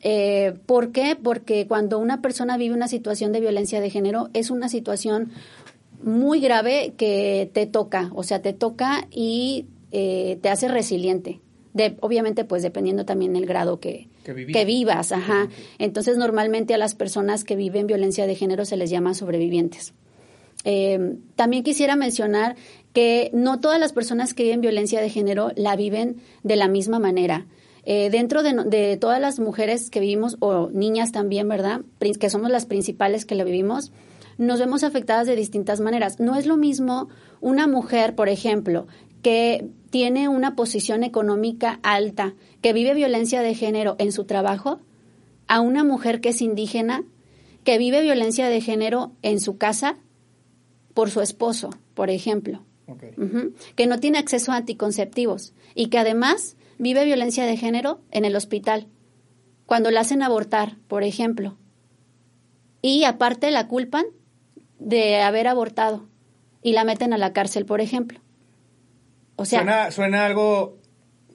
Eh, 0.02 0.54
¿Por 0.66 0.92
qué? 0.92 1.18
Porque 1.22 1.68
cuando 1.68 2.00
una 2.00 2.22
persona 2.22 2.58
vive 2.58 2.76
una 2.76 2.88
situación 2.88 3.32
de 3.32 3.40
violencia 3.40 3.82
de 3.82 3.90
género 3.90 4.30
es 4.34 4.52
una 4.52 4.70
situación 4.70 5.32
muy 6.04 6.40
grave 6.40 6.94
que 6.98 7.50
te 7.54 7.66
toca, 7.66 8.12
o 8.14 8.24
sea, 8.24 8.42
te 8.42 8.54
toca 8.54 9.08
y 9.10 9.66
eh, 9.92 10.38
te 10.42 10.50
hace 10.50 10.68
resiliente. 10.68 11.42
De, 11.74 11.96
obviamente, 12.02 12.44
pues 12.44 12.64
dependiendo 12.64 13.06
también 13.06 13.36
el 13.36 13.46
grado 13.46 13.80
que, 13.80 14.08
que, 14.24 14.66
vivas. 14.66 15.12
Ajá. 15.12 15.48
Entonces, 15.78 16.18
normalmente 16.18 16.74
a 16.74 16.78
las 16.78 16.96
personas 16.96 17.44
que 17.44 17.56
viven 17.56 17.86
violencia 17.86 18.26
de 18.26 18.36
género 18.36 18.66
se 18.66 18.78
les 18.78 18.90
llama 18.90 19.14
sobrevivientes. 19.14 19.94
Eh, 20.64 21.18
también 21.36 21.64
quisiera 21.64 21.96
mencionar 21.96 22.56
que 22.98 23.30
no 23.32 23.60
todas 23.60 23.80
las 23.80 23.94
personas 23.94 24.34
que 24.34 24.42
viven 24.42 24.60
violencia 24.60 25.00
de 25.00 25.12
género 25.12 25.52
la 25.56 25.76
viven 25.76 26.20
de 26.42 26.56
la 26.56 26.68
misma 26.68 26.98
manera. 26.98 27.46
Eh, 27.84 28.10
dentro 28.10 28.42
de, 28.42 28.56
de, 28.64 28.98
todas 28.98 29.22
las 29.22 29.40
mujeres 29.40 29.92
que 29.92 30.00
vivimos, 30.00 30.36
o 30.40 30.72
niñas 30.72 31.12
también, 31.12 31.48
¿verdad? 31.48 31.82
Que 32.00 32.30
somos 32.32 32.50
las 32.50 32.66
principales 32.66 33.28
que 33.28 33.36
la 33.36 33.44
vivimos, 33.44 33.92
nos 34.40 34.58
vemos 34.58 34.84
afectadas 34.84 35.28
de 35.28 35.36
distintas 35.36 35.80
maneras. 35.80 36.20
No 36.20 36.36
es 36.36 36.48
lo 36.48 36.58
mismo 36.58 37.08
una 37.40 37.68
mujer, 37.68 38.16
por 38.16 38.30
ejemplo, 38.30 38.88
que 39.22 39.70
tiene 39.92 40.28
una 40.28 40.56
posición 40.56 41.04
económica 41.04 41.80
alta, 41.84 42.34
que 42.64 42.74
vive 42.74 42.96
violencia 42.96 43.44
de 43.44 43.54
género 43.54 43.96
en 44.00 44.12
su 44.12 44.24
trabajo, 44.24 44.80
a 45.48 45.62
una 45.62 45.84
mujer 45.84 46.20
que 46.20 46.30
es 46.30 46.42
indígena, 46.42 47.04
que 47.64 47.78
vive 47.78 48.02
violencia 48.02 48.50
de 48.50 48.60
género 48.60 49.12
en 49.22 49.40
su 49.40 49.60
casa 49.60 49.98
por 50.96 51.12
su 51.12 51.22
esposo, 51.22 51.70
por 51.94 52.10
ejemplo, 52.10 52.64
que 53.76 53.88
no 53.88 54.00
tiene 54.00 54.18
acceso 54.18 54.52
a 54.52 54.58
anticonceptivos 54.58 55.54
y 55.76 55.88
que 55.88 56.00
además 56.00 56.56
vive 56.78 57.06
violencia 57.06 57.46
de 57.46 57.58
género 57.58 58.02
en 58.12 58.26
el 58.26 58.36
hospital, 58.36 58.88
cuando 59.66 59.92
la 59.92 60.02
hacen 60.02 60.22
abortar, 60.22 60.78
por 60.88 61.04
ejemplo. 61.04 61.58
Y 62.82 63.04
aparte 63.04 63.52
la 63.52 63.68
culpan 63.68 64.06
de 64.80 65.22
haber 65.22 65.48
abortado 65.48 66.08
y 66.62 66.74
la 66.74 66.84
meten 66.84 67.14
a 67.14 67.18
la 67.18 67.34
cárcel, 67.34 67.66
por 67.66 67.82
ejemplo. 67.82 68.20
O 69.36 69.46
sea, 69.46 69.92
suena, 69.92 70.26
algo 70.26 70.78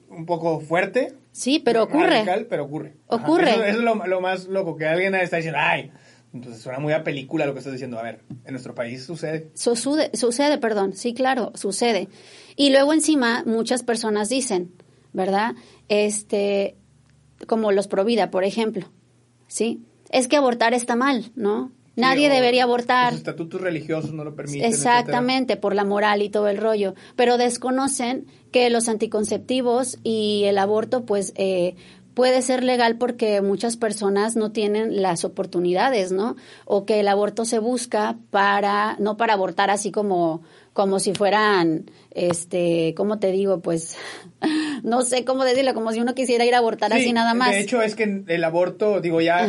un 0.09 0.25
poco 0.25 0.59
fuerte. 0.59 1.13
Sí, 1.31 1.59
pero 1.59 1.83
ocurre. 1.83 2.23
pero 2.49 2.65
ocurre. 2.65 2.95
Ocurre. 3.07 3.51
Eso, 3.51 3.63
es 3.63 3.77
lo, 3.77 3.95
más 3.95 4.45
loco, 4.45 4.75
que 4.75 4.85
alguien 4.85 5.15
está 5.15 5.37
diciendo, 5.37 5.59
ay, 5.61 5.91
entonces 6.33 6.61
suena 6.61 6.79
muy 6.79 6.93
a 6.93 7.03
película 7.03 7.45
lo 7.45 7.53
que 7.53 7.59
estás 7.59 7.73
diciendo. 7.73 7.99
A 7.99 8.03
ver, 8.03 8.21
en 8.45 8.51
nuestro 8.51 8.73
país 8.73 9.03
sucede. 9.03 9.51
Sucede, 9.53 10.09
sucede, 10.15 10.57
perdón. 10.57 10.93
Sí, 10.93 11.13
claro, 11.13 11.51
sucede. 11.55 12.09
Y 12.55 12.71
luego 12.71 12.93
encima 12.93 13.43
muchas 13.45 13.83
personas 13.83 14.29
dicen, 14.29 14.71
¿verdad? 15.13 15.55
Este, 15.89 16.75
como 17.45 17.71
los 17.71 17.87
Provida, 17.87 18.31
por 18.31 18.43
ejemplo, 18.43 18.89
¿sí? 19.47 19.83
Es 20.09 20.27
que 20.27 20.35
abortar 20.35 20.73
está 20.73 20.95
mal, 20.95 21.31
¿no? 21.35 21.71
Nadie 21.95 22.29
debería 22.29 22.63
abortar. 22.63 23.11
Los 23.11 23.19
estatutos 23.19 23.61
religiosos 23.61 24.13
no 24.13 24.23
lo 24.23 24.35
permiten. 24.35 24.67
Exactamente, 24.67 25.57
por 25.57 25.75
la 25.75 25.85
moral 25.85 26.23
y 26.23 26.29
todo 26.29 26.47
el 26.47 26.57
rollo. 26.57 26.95
Pero 27.15 27.37
desconocen 27.37 28.25
que 28.51 28.71
los 28.71 28.89
anticonceptivos 28.89 29.99
y 30.03 30.45
el 30.45 30.57
aborto, 30.57 31.05
pues, 31.05 31.33
eh, 31.35 31.75
puede 32.13 32.41
ser 32.41 32.63
legal 32.63 32.97
porque 32.97 33.41
muchas 33.41 33.77
personas 33.77 34.35
no 34.35 34.51
tienen 34.51 35.01
las 35.01 35.25
oportunidades, 35.25 36.11
¿no? 36.11 36.35
O 36.65 36.85
que 36.85 36.99
el 36.99 37.07
aborto 37.07 37.45
se 37.45 37.59
busca 37.59 38.17
para, 38.29 38.95
no 38.99 39.17
para 39.17 39.33
abortar 39.33 39.69
así 39.69 39.91
como 39.91 40.41
como 40.73 40.99
si 40.99 41.13
fueran, 41.13 41.91
este, 42.11 42.95
¿cómo 42.97 43.19
te 43.19 43.31
digo? 43.31 43.61
Pues, 43.61 43.95
no 44.83 45.03
sé 45.03 45.23
cómo 45.23 45.45
decirlo, 45.45 45.75
como 45.75 45.91
si 45.91 46.01
uno 46.01 46.15
quisiera 46.15 46.45
ir 46.45 46.55
a 46.55 46.57
abortar 46.57 46.91
así 46.91 47.13
nada 47.13 47.35
más. 47.35 47.51
De 47.51 47.59
hecho, 47.59 47.81
es 47.83 47.95
que 47.95 48.23
el 48.27 48.43
aborto, 48.43 48.99
digo, 48.99 49.21
ya 49.21 49.47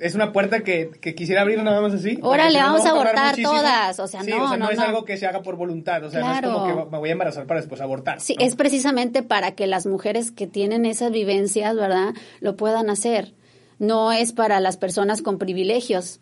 es 0.00 0.14
una 0.16 0.32
puerta 0.32 0.60
que, 0.60 0.90
quisiera 1.16 1.42
abrir 1.42 1.62
nada 1.62 1.80
más 1.80 1.94
así. 1.94 2.18
Órale, 2.22 2.58
vamos 2.58 2.84
a 2.84 2.90
abortar 2.90 3.36
todas, 3.40 4.00
o 4.00 4.08
sea, 4.08 4.22
no, 4.22 4.44
o 4.44 4.48
sea, 4.48 4.56
no, 4.56 4.70
es 4.70 4.78
algo 4.80 5.04
que 5.04 5.16
se 5.16 5.26
haga 5.26 5.42
por 5.42 5.56
voluntad, 5.56 6.02
o 6.04 6.10
sea, 6.10 6.20
no 6.20 6.34
es 6.34 6.40
como 6.42 6.66
que 6.66 6.90
me 6.90 6.98
voy 6.98 7.08
a 7.10 7.12
embarazar 7.12 7.46
para 7.46 7.60
después 7.60 7.80
abortar. 7.80 8.20
Sí, 8.20 8.36
es 8.40 8.56
precisamente 8.56 9.22
para 9.22 9.52
que 9.52 9.68
las 9.68 9.86
mujeres 9.86 10.32
que 10.32 10.48
tienen 10.48 10.86
esas 10.86 11.12
vivencias, 11.12 11.76
¿verdad?, 11.76 12.14
lo 12.40 12.56
puedan 12.56 12.90
hacer. 12.90 13.32
No 13.78 14.12
es 14.12 14.32
para 14.32 14.60
las 14.60 14.76
personas 14.76 15.22
con 15.22 15.38
privilegios, 15.38 16.20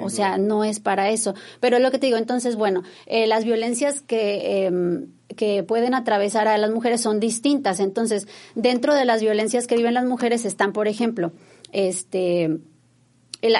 o 0.00 0.10
sea, 0.10 0.38
no 0.38 0.64
es 0.64 0.80
para 0.80 1.10
eso. 1.10 1.34
Pero 1.60 1.76
es 1.76 1.82
lo 1.82 1.90
que 1.90 1.98
te 1.98 2.06
digo, 2.06 2.18
entonces, 2.18 2.56
bueno, 2.56 2.82
eh, 3.06 3.26
las 3.26 3.44
violencias 3.44 4.00
que, 4.00 4.66
em, 4.66 5.08
que 5.36 5.62
pueden 5.62 5.94
atravesar 5.94 6.48
a 6.48 6.58
las 6.58 6.70
mujeres 6.70 7.00
son 7.00 7.20
distintas. 7.20 7.80
Entonces, 7.80 8.28
dentro 8.54 8.94
de 8.94 9.04
las 9.04 9.20
violencias 9.22 9.66
que 9.66 9.76
viven 9.76 9.94
las 9.94 10.04
mujeres 10.04 10.44
están, 10.44 10.72
por 10.72 10.88
ejemplo, 10.88 11.32
este 11.72 12.58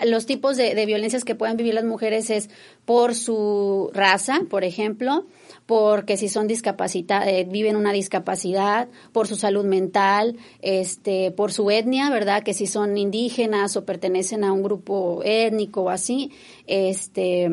los 0.07 0.27
tipos 0.27 0.57
de, 0.57 0.75
de, 0.75 0.87
violencias 0.87 1.25
que 1.25 1.35
pueden 1.35 1.57
vivir 1.57 1.75
las 1.75 1.85
mujeres 1.85 2.31
es 2.31 2.51
por 2.85 3.14
su 3.14 3.90
raza, 3.92 4.40
por 4.49 4.64
ejemplo, 4.64 5.27
porque 5.66 6.16
si 6.16 6.29
son 6.29 6.49
discapacitadas, 6.49 7.29
eh, 7.29 7.47
viven 7.49 7.77
una 7.77 7.92
discapacidad, 7.92 8.88
por 9.12 9.29
su 9.29 9.37
salud 9.37 9.64
mental, 9.64 10.37
este, 10.61 11.31
por 11.31 11.53
su 11.53 11.71
etnia, 11.71 12.11
¿verdad? 12.11 12.42
Que 12.42 12.55
si 12.55 12.66
son 12.66 12.97
indígenas 12.99 13.77
o 13.77 13.85
pertenecen 13.85 14.45
a 14.45 14.53
un 14.53 14.62
grupo 14.62 15.23
étnico 15.25 15.83
o 15.83 15.90
así, 15.90 16.31
este, 16.66 17.51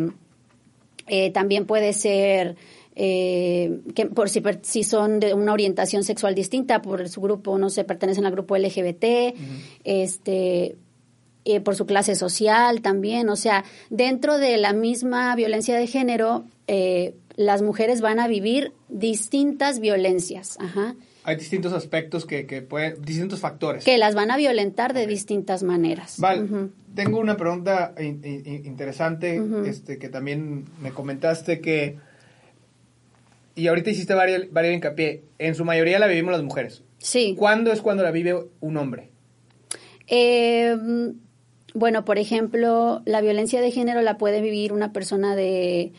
eh, 1.08 1.32
también 1.32 1.65
puede 1.65 1.94
ser 1.94 2.56
eh, 2.96 3.80
que 3.96 4.08
por 4.08 4.30
si, 4.30 4.44
si 4.63 4.84
son 4.84 5.22
de 5.22 5.34
una 5.34 5.54
orientación 5.54 6.04
sexual 6.04 6.36
distinta, 6.36 6.82
por 6.82 7.08
su 7.08 7.22
grupo, 7.22 7.58
no 7.58 7.70
sé, 7.70 7.86
pertenecen 7.86 8.26
al 8.26 8.34
grupo 8.34 8.58
LGBT, 8.58 9.34
este, 9.86 10.76
por 11.64 11.76
su 11.76 11.86
clase 11.86 12.16
social 12.16 12.82
también, 12.82 13.30
o 13.30 13.36
sea, 13.36 13.64
dentro 13.90 14.38
de 14.38 14.58
la 14.58 14.74
misma 14.74 15.36
violencia 15.36 15.76
de 15.76 15.88
género, 15.88 16.46
eh, 16.68 17.16
las 17.36 17.62
mujeres 17.62 18.02
van 18.02 18.20
a 18.20 18.28
vivir 18.28 18.74
distintas 18.90 19.80
violencias. 19.80 20.58
Ajá. 20.60 20.96
Hay 21.24 21.36
distintos 21.36 21.74
aspectos 21.74 22.26
que, 22.26 22.46
que 22.46 22.62
pueden, 22.62 23.02
distintos 23.02 23.40
factores. 23.40 23.84
Que 23.84 23.98
las 23.98 24.16
van 24.16 24.32
a 24.32 24.38
violentar 24.38 24.94
de 24.94 25.06
distintas 25.06 25.64
maneras. 25.64 26.16
Vale, 26.20 26.70
tengo 26.96 27.20
una 27.20 27.38
pregunta 27.38 27.94
interesante, 28.00 29.42
este, 29.66 30.00
que 30.00 30.10
también 30.10 30.66
me 30.82 30.92
comentaste 30.92 31.60
que, 31.60 31.98
y 33.56 33.68
ahorita 33.68 33.90
hiciste 33.92 34.14
varios, 34.14 34.52
varios 34.52 34.74
hincapié, 34.76 35.24
en 35.38 35.56
su 35.56 35.66
mayoría 35.66 36.00
la 36.00 36.08
vivimos 36.08 36.32
las 36.32 36.44
mujeres. 36.44 36.84
Sí. 36.98 37.36
¿Cuándo 37.38 37.72
es 37.72 37.82
cuando 37.82 38.04
la 38.04 38.12
vive 38.12 38.36
un 38.60 38.78
hombre? 38.78 39.12
Eh, 40.08 40.76
bueno, 41.74 42.06
por 42.06 42.18
ejemplo, 42.18 43.02
la 43.06 43.22
violencia 43.22 43.62
de 43.62 43.72
género 43.72 44.02
la 44.02 44.18
puede 44.18 44.42
vivir 44.42 44.74
una 44.74 44.92
persona 44.92 45.36
de 45.36 45.94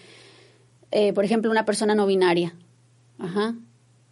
eh, 0.91 1.13
por 1.13 1.25
ejemplo, 1.25 1.51
una 1.51 1.65
persona 1.65 1.95
no 1.95 2.07
binaria. 2.07 2.55
Ajá. 3.19 3.55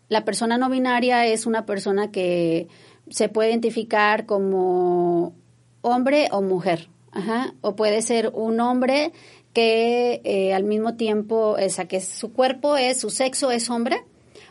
La 0.09 0.25
persona 0.25 0.59
no 0.59 0.71
binaria 0.71 1.27
es 1.27 1.47
una 1.47 1.67
persona 1.67 2.11
que 2.11 2.69
se 3.11 3.29
puede 3.29 3.51
identificar 3.51 4.27
como 4.27 5.35
hombre 5.81 6.29
o 6.31 6.41
mujer. 6.41 6.89
Ajá. 7.11 7.55
O 7.61 7.75
puede 7.75 8.03
ser 8.03 8.31
un 8.35 8.61
hombre 8.61 9.13
que 9.53 10.21
eh, 10.25 10.55
al 10.55 10.65
mismo 10.65 10.95
tiempo, 10.95 11.57
o 11.59 11.69
sea, 11.69 11.89
que 11.89 12.01
su 12.01 12.33
cuerpo 12.33 12.77
es, 12.77 13.01
su 13.01 13.11
sexo 13.11 13.51
es 13.51 13.71
hombre, 13.71 14.05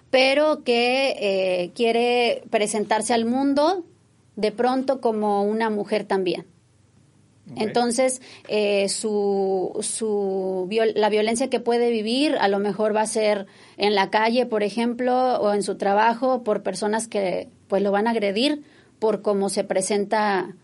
pero 0.09 0.63
que 0.63 1.15
eh, 1.19 1.71
quiere 1.75 2.43
presentarse 2.49 3.13
al 3.13 3.25
mundo 3.25 3.85
de 4.35 4.51
pronto 4.51 4.99
como 4.99 5.43
una 5.43 5.69
mujer 5.69 6.03
también. 6.03 6.45
Entonces, 7.55 8.21
eh, 8.49 8.89
su, 8.89 9.77
su 9.81 10.67
la 10.95 11.09
violencia 11.09 11.49
que 11.49 11.59
puede 11.59 11.89
vivir 11.89 12.35
a 12.39 12.49
lo 12.49 12.59
mejor 12.59 12.95
va 12.95 13.01
a 13.01 13.07
ser 13.07 13.47
en 13.77 13.95
la 13.95 14.09
calle, 14.09 14.45
por 14.45 14.63
ejemplo, 14.63 15.39
o 15.39 15.53
en 15.53 15.63
su 15.63 15.75
trabajo, 15.75 16.43
por 16.43 16.61
personas 16.61 17.07
que 17.07 17.47
pues 17.67 17.81
lo 17.81 17.91
van 17.91 18.07
a 18.07 18.11
agredir 18.11 18.63
por 18.99 19.21
cómo 19.21 19.49
se 19.49 19.63
presenta 19.63 20.55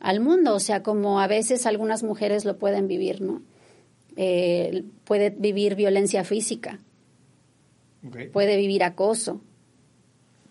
al 0.00 0.20
mundo, 0.20 0.54
o 0.54 0.60
sea, 0.60 0.82
como 0.82 1.20
a 1.20 1.26
veces 1.26 1.64
algunas 1.66 2.02
mujeres 2.02 2.44
lo 2.44 2.58
pueden 2.58 2.86
vivir, 2.86 3.22
¿no? 3.22 3.42
Eh, 4.16 4.84
puede 5.04 5.30
vivir 5.30 5.74
violencia 5.74 6.24
física, 6.24 6.80
puede 8.32 8.56
vivir 8.56 8.84
acoso. 8.84 9.40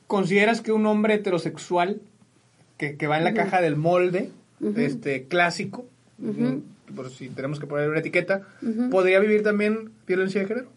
¿Consideras 0.08 0.62
que 0.62 0.72
un 0.72 0.86
hombre 0.86 1.16
heterosexual 1.16 2.02
que, 2.78 3.08
va 3.08 3.18
en 3.18 3.24
la 3.24 3.34
caja 3.34 3.62
del 3.62 3.76
molde, 3.76 4.30
este 4.76 5.28
clásico, 5.28 5.86
por 6.96 7.10
si 7.10 7.30
tenemos 7.30 7.60
que 7.60 7.68
poner 7.68 7.90
una 7.90 8.00
etiqueta, 8.00 8.48
¿podría 8.92 9.20
vivir 9.20 9.44
también 9.44 9.92
violencia 10.08 10.42
de 10.42 10.48
género? 10.48 10.70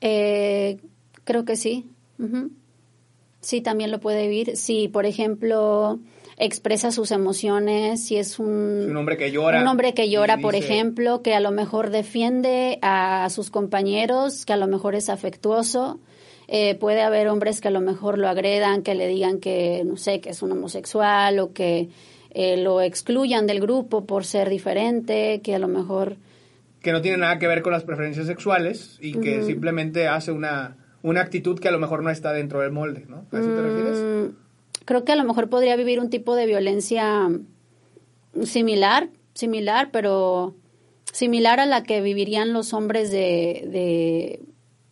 Eh, 0.00 0.78
creo 1.24 1.44
que 1.44 1.56
sí. 1.56 1.86
Sí, 3.40 3.60
también 3.60 3.90
lo 3.90 4.00
puede 4.00 4.28
vivir. 4.28 4.56
Si, 4.56 4.88
por 4.88 5.06
ejemplo, 5.06 6.00
expresa 6.36 6.90
sus 6.90 7.10
emociones, 7.10 8.04
si 8.04 8.16
es 8.16 8.38
un, 8.38 8.86
un 8.90 8.96
hombre 8.96 9.16
que 9.16 9.30
llora. 9.30 9.60
Un 9.60 9.68
hombre 9.68 9.94
que 9.94 10.10
llora, 10.10 10.38
por 10.38 10.54
ejemplo, 10.54 11.22
que 11.22 11.34
a 11.34 11.40
lo 11.40 11.50
mejor 11.50 11.90
defiende 11.90 12.78
a 12.82 13.28
sus 13.30 13.50
compañeros, 13.50 14.44
que 14.44 14.52
a 14.52 14.56
lo 14.56 14.66
mejor 14.66 14.94
es 14.94 15.08
afectuoso. 15.08 16.00
Eh, 16.48 16.76
puede 16.76 17.02
haber 17.02 17.28
hombres 17.28 17.60
que 17.60 17.68
a 17.68 17.72
lo 17.72 17.80
mejor 17.80 18.18
lo 18.18 18.28
agredan, 18.28 18.82
que 18.82 18.94
le 18.94 19.08
digan 19.08 19.40
que, 19.40 19.82
no 19.84 19.96
sé, 19.96 20.20
que 20.20 20.30
es 20.30 20.42
un 20.42 20.52
homosexual 20.52 21.38
o 21.40 21.52
que 21.52 21.88
eh, 22.38 22.58
lo 22.58 22.82
excluyan 22.82 23.46
del 23.46 23.60
grupo 23.60 24.04
por 24.04 24.26
ser 24.26 24.50
diferente, 24.50 25.40
que 25.42 25.54
a 25.54 25.58
lo 25.58 25.68
mejor... 25.68 26.16
Que 26.82 26.92
no 26.92 27.00
tiene 27.00 27.16
nada 27.16 27.38
que 27.38 27.46
ver 27.46 27.62
con 27.62 27.72
las 27.72 27.82
preferencias 27.82 28.26
sexuales 28.26 28.98
y 29.00 29.14
que 29.14 29.42
simplemente 29.42 30.06
hace 30.06 30.32
una, 30.32 30.76
una 31.02 31.22
actitud 31.22 31.58
que 31.58 31.68
a 31.68 31.70
lo 31.70 31.78
mejor 31.78 32.02
no 32.02 32.10
está 32.10 32.34
dentro 32.34 32.60
del 32.60 32.72
molde, 32.72 33.06
¿no? 33.08 33.24
¿A 33.32 33.40
eso 33.40 33.54
te 33.54 33.62
refieres? 33.62 33.98
Mm, 33.98 34.36
creo 34.84 35.02
que 35.06 35.12
a 35.12 35.16
lo 35.16 35.24
mejor 35.24 35.48
podría 35.48 35.76
vivir 35.76 35.98
un 35.98 36.10
tipo 36.10 36.36
de 36.36 36.44
violencia 36.44 37.30
similar, 38.42 39.08
similar, 39.32 39.88
pero 39.90 40.54
similar 41.12 41.58
a 41.58 41.64
la 41.64 41.84
que 41.84 42.02
vivirían 42.02 42.52
los 42.52 42.74
hombres 42.74 43.10
de, 43.10 43.66
de 43.72 44.40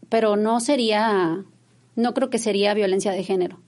pero 0.08 0.36
no 0.36 0.60
sería, 0.60 1.44
no 1.94 2.14
creo 2.14 2.30
que 2.30 2.38
sería 2.38 2.72
violencia 2.72 3.12
de 3.12 3.22
género. 3.22 3.58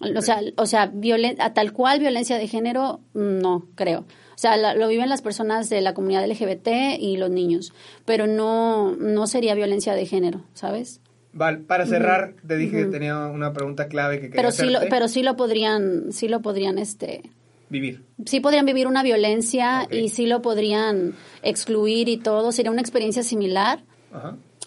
O 0.00 0.22
sea, 0.22 0.40
o 0.56 0.66
sea 0.66 0.92
a 1.38 1.54
tal 1.54 1.72
cual 1.72 1.98
violencia 1.98 2.38
de 2.38 2.46
género, 2.46 3.00
no 3.14 3.66
creo. 3.74 4.00
O 4.00 4.40
sea, 4.40 4.74
lo 4.74 4.86
viven 4.86 5.08
las 5.08 5.22
personas 5.22 5.68
de 5.68 5.80
la 5.80 5.94
comunidad 5.94 6.24
LGBT 6.24 6.68
y 7.00 7.16
los 7.16 7.28
niños, 7.28 7.72
pero 8.04 8.28
no, 8.28 8.94
no 8.94 9.26
sería 9.26 9.56
violencia 9.56 9.94
de 9.94 10.06
género, 10.06 10.44
¿sabes? 10.54 11.00
Vale, 11.32 11.58
para 11.58 11.86
cerrar, 11.86 12.34
te 12.46 12.56
dije 12.56 12.84
que 12.84 12.86
tenía 12.86 13.26
una 13.26 13.52
pregunta 13.52 13.88
clave 13.88 14.20
que 14.20 14.30
quería 14.30 14.36
pero 14.36 14.52
sí 14.52 14.66
lo, 14.66 14.80
pero 14.88 15.08
sí 15.08 15.22
lo 15.22 15.36
podrían, 15.36 16.12
sí 16.12 16.28
lo 16.28 16.40
podrían, 16.40 16.78
este... 16.78 17.30
Vivir. 17.68 18.04
Sí 18.24 18.40
podrían 18.40 18.64
vivir 18.64 18.86
una 18.86 19.02
violencia 19.02 19.86
y 19.90 20.08
sí 20.08 20.26
lo 20.26 20.40
podrían 20.40 21.14
excluir 21.42 22.08
y 22.08 22.16
todo. 22.16 22.50
Sería 22.50 22.70
una 22.70 22.80
experiencia 22.80 23.22
similar, 23.22 23.84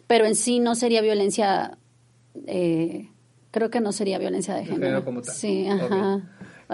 pero 0.05 0.25
en 0.25 0.35
sí 0.35 0.59
no 0.59 0.75
sería 0.75 1.01
violencia... 1.01 1.77
Eh, 2.45 3.09
creo 3.51 3.69
que 3.69 3.81
no 3.81 3.91
sería 3.91 4.17
violencia 4.17 4.55
de, 4.55 4.65
género. 4.65 5.05
como 5.05 5.21
tal. 5.21 5.35
Sí, 5.35 5.67
ajá. 5.67 6.21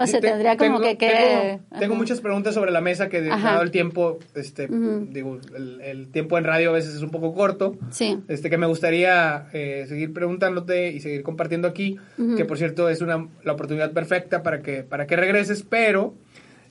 O 0.00 0.06
sea, 0.06 0.20
tendría 0.20 0.56
como 0.56 0.80
que... 0.80 0.96
que 0.96 1.58
tengo, 1.80 1.96
muchas 1.96 2.20
preguntas 2.20 2.54
sobre 2.54 2.70
la 2.70 2.80
mesa 2.80 3.08
que, 3.08 3.20
dado 3.20 3.62
el 3.62 3.72
tiempo, 3.72 4.20
este, 4.36 4.68
digo, 4.68 5.40
el, 5.56 6.08
tiempo 6.12 6.38
en 6.38 6.44
radio 6.44 6.70
a 6.70 6.74
veces 6.74 6.94
es 6.94 7.02
un 7.02 7.10
poco 7.10 7.34
corto. 7.34 7.76
Sí. 7.90 8.16
Este, 8.28 8.48
que 8.48 8.58
me 8.58 8.68
gustaría 8.68 9.48
eh, 9.52 9.86
seguir 9.88 10.12
preguntándote 10.12 10.92
y 10.92 11.00
seguir 11.00 11.24
compartiendo 11.24 11.66
aquí, 11.66 11.96
que 12.36 12.44
por 12.44 12.58
cierto 12.58 12.88
es 12.88 13.00
una, 13.00 13.26
la 13.42 13.52
oportunidad 13.54 13.90
perfecta 13.92 14.44
para 14.44 14.62
que, 14.62 14.84
para 14.84 15.08
que 15.08 15.16
regreses, 15.16 15.64
pero 15.68 16.14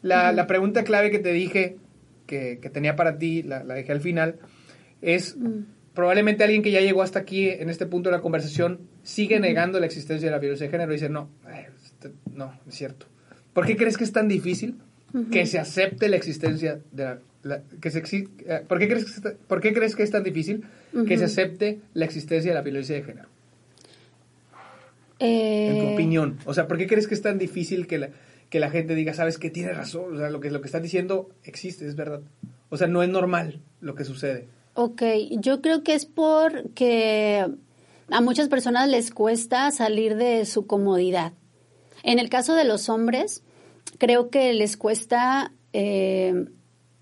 la, 0.01 0.31
la 0.31 0.47
pregunta 0.47 0.85
clave 0.85 1.11
que 1.11 1.19
te 1.19 1.33
dije, 1.33 1.75
que, 2.27 2.59
que 2.61 2.69
tenía 2.69 2.95
para 2.95 3.17
ti, 3.17 3.43
la, 3.43 3.61
la 3.61 3.73
dejé 3.73 3.91
al 3.91 4.01
final, 4.01 4.37
es 5.01 5.35
probablemente 5.93 6.45
alguien 6.45 6.61
que 6.61 6.71
ya 6.71 6.79
llegó 6.79 7.01
hasta 7.01 7.19
aquí, 7.19 7.49
en 7.49 7.69
este 7.69 7.87
punto 7.87 8.09
de 8.09 8.15
la 8.15 8.21
conversación, 8.21 8.79
sigue 9.07 9.39
negando 9.39 9.79
la 9.79 9.85
existencia 9.85 10.27
de 10.27 10.31
la 10.31 10.37
violencia 10.37 10.67
de 10.67 10.71
género 10.71 10.91
y 10.91 10.95
dice, 10.95 11.07
no, 11.07 11.29
este, 11.81 12.11
no, 12.35 12.59
es 12.67 12.75
cierto. 12.75 13.05
¿Por 13.53 13.65
qué 13.65 13.77
crees 13.77 13.97
que 13.97 14.03
es 14.03 14.11
tan 14.11 14.27
difícil 14.27 14.75
que 15.31 15.45
se 15.45 15.59
acepte 15.59 16.09
la 16.09 16.17
existencia 16.17 16.81
de 16.91 17.17
la, 17.43 17.61
que 17.79 17.89
se 17.89 17.99
eh, 17.99 18.63
¿por, 18.67 18.79
qué 18.79 18.89
crees 18.89 19.05
que 19.05 19.29
¿Por 19.31 19.61
qué 19.61 19.73
crees 19.73 19.95
que 19.95 20.03
es 20.03 20.11
tan 20.11 20.23
difícil 20.23 20.65
que 21.07 21.17
se 21.17 21.23
acepte 21.23 21.79
la 21.93 22.03
existencia 22.03 22.51
de 22.51 22.55
la 22.55 22.61
violencia 22.61 22.95
de 22.95 23.03
género? 23.03 23.29
En 25.19 25.79
tu 25.79 25.85
eh, 25.85 25.93
opinión. 25.93 26.37
O 26.45 26.53
sea, 26.53 26.67
¿por 26.67 26.77
qué 26.77 26.85
crees 26.85 27.07
que 27.07 27.13
es 27.13 27.21
tan 27.21 27.37
difícil 27.37 27.87
que 27.87 27.99
la, 27.99 28.09
que 28.49 28.59
la 28.59 28.69
gente 28.69 28.93
diga, 28.93 29.13
sabes 29.13 29.37
que 29.37 29.49
tiene 29.49 29.71
razón? 29.71 30.15
O 30.15 30.17
sea, 30.17 30.29
lo 30.29 30.41
que, 30.41 30.51
lo 30.51 30.59
que 30.59 30.67
están 30.67 30.83
diciendo 30.83 31.29
existe, 31.45 31.87
es 31.87 31.95
verdad. 31.95 32.23
O 32.67 32.75
sea, 32.75 32.87
no 32.87 33.01
es 33.01 33.09
normal 33.09 33.61
lo 33.79 33.95
que 33.95 34.03
sucede. 34.03 34.49
Ok, 34.73 35.01
yo 35.39 35.61
creo 35.61 35.81
que 35.83 35.95
es 35.95 36.05
porque 36.05 37.47
a 38.09 38.21
muchas 38.21 38.47
personas 38.47 38.87
les 38.87 39.11
cuesta 39.11 39.69
salir 39.71 40.15
de 40.15 40.45
su 40.45 40.65
comodidad. 40.65 41.33
En 42.03 42.19
el 42.19 42.29
caso 42.29 42.55
de 42.55 42.63
los 42.63 42.89
hombres, 42.89 43.43
creo 43.97 44.29
que 44.29 44.53
les 44.53 44.77
cuesta 44.77 45.51
eh, 45.73 46.45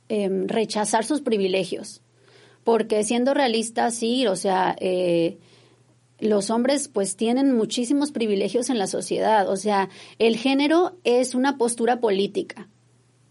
em, 0.09 0.47
rechazar 0.47 1.05
sus 1.05 1.21
privilegios, 1.21 2.01
porque 2.63 3.03
siendo 3.03 3.33
realistas, 3.33 3.95
sí, 3.95 4.25
o 4.27 4.35
sea, 4.35 4.75
eh, 4.79 5.37
los 6.19 6.49
hombres 6.49 6.87
pues 6.87 7.15
tienen 7.15 7.55
muchísimos 7.55 8.11
privilegios 8.11 8.69
en 8.69 8.79
la 8.79 8.87
sociedad, 8.87 9.49
o 9.49 9.57
sea, 9.57 9.89
el 10.17 10.37
género 10.37 10.97
es 11.03 11.35
una 11.35 11.57
postura 11.57 11.99
política, 11.99 12.67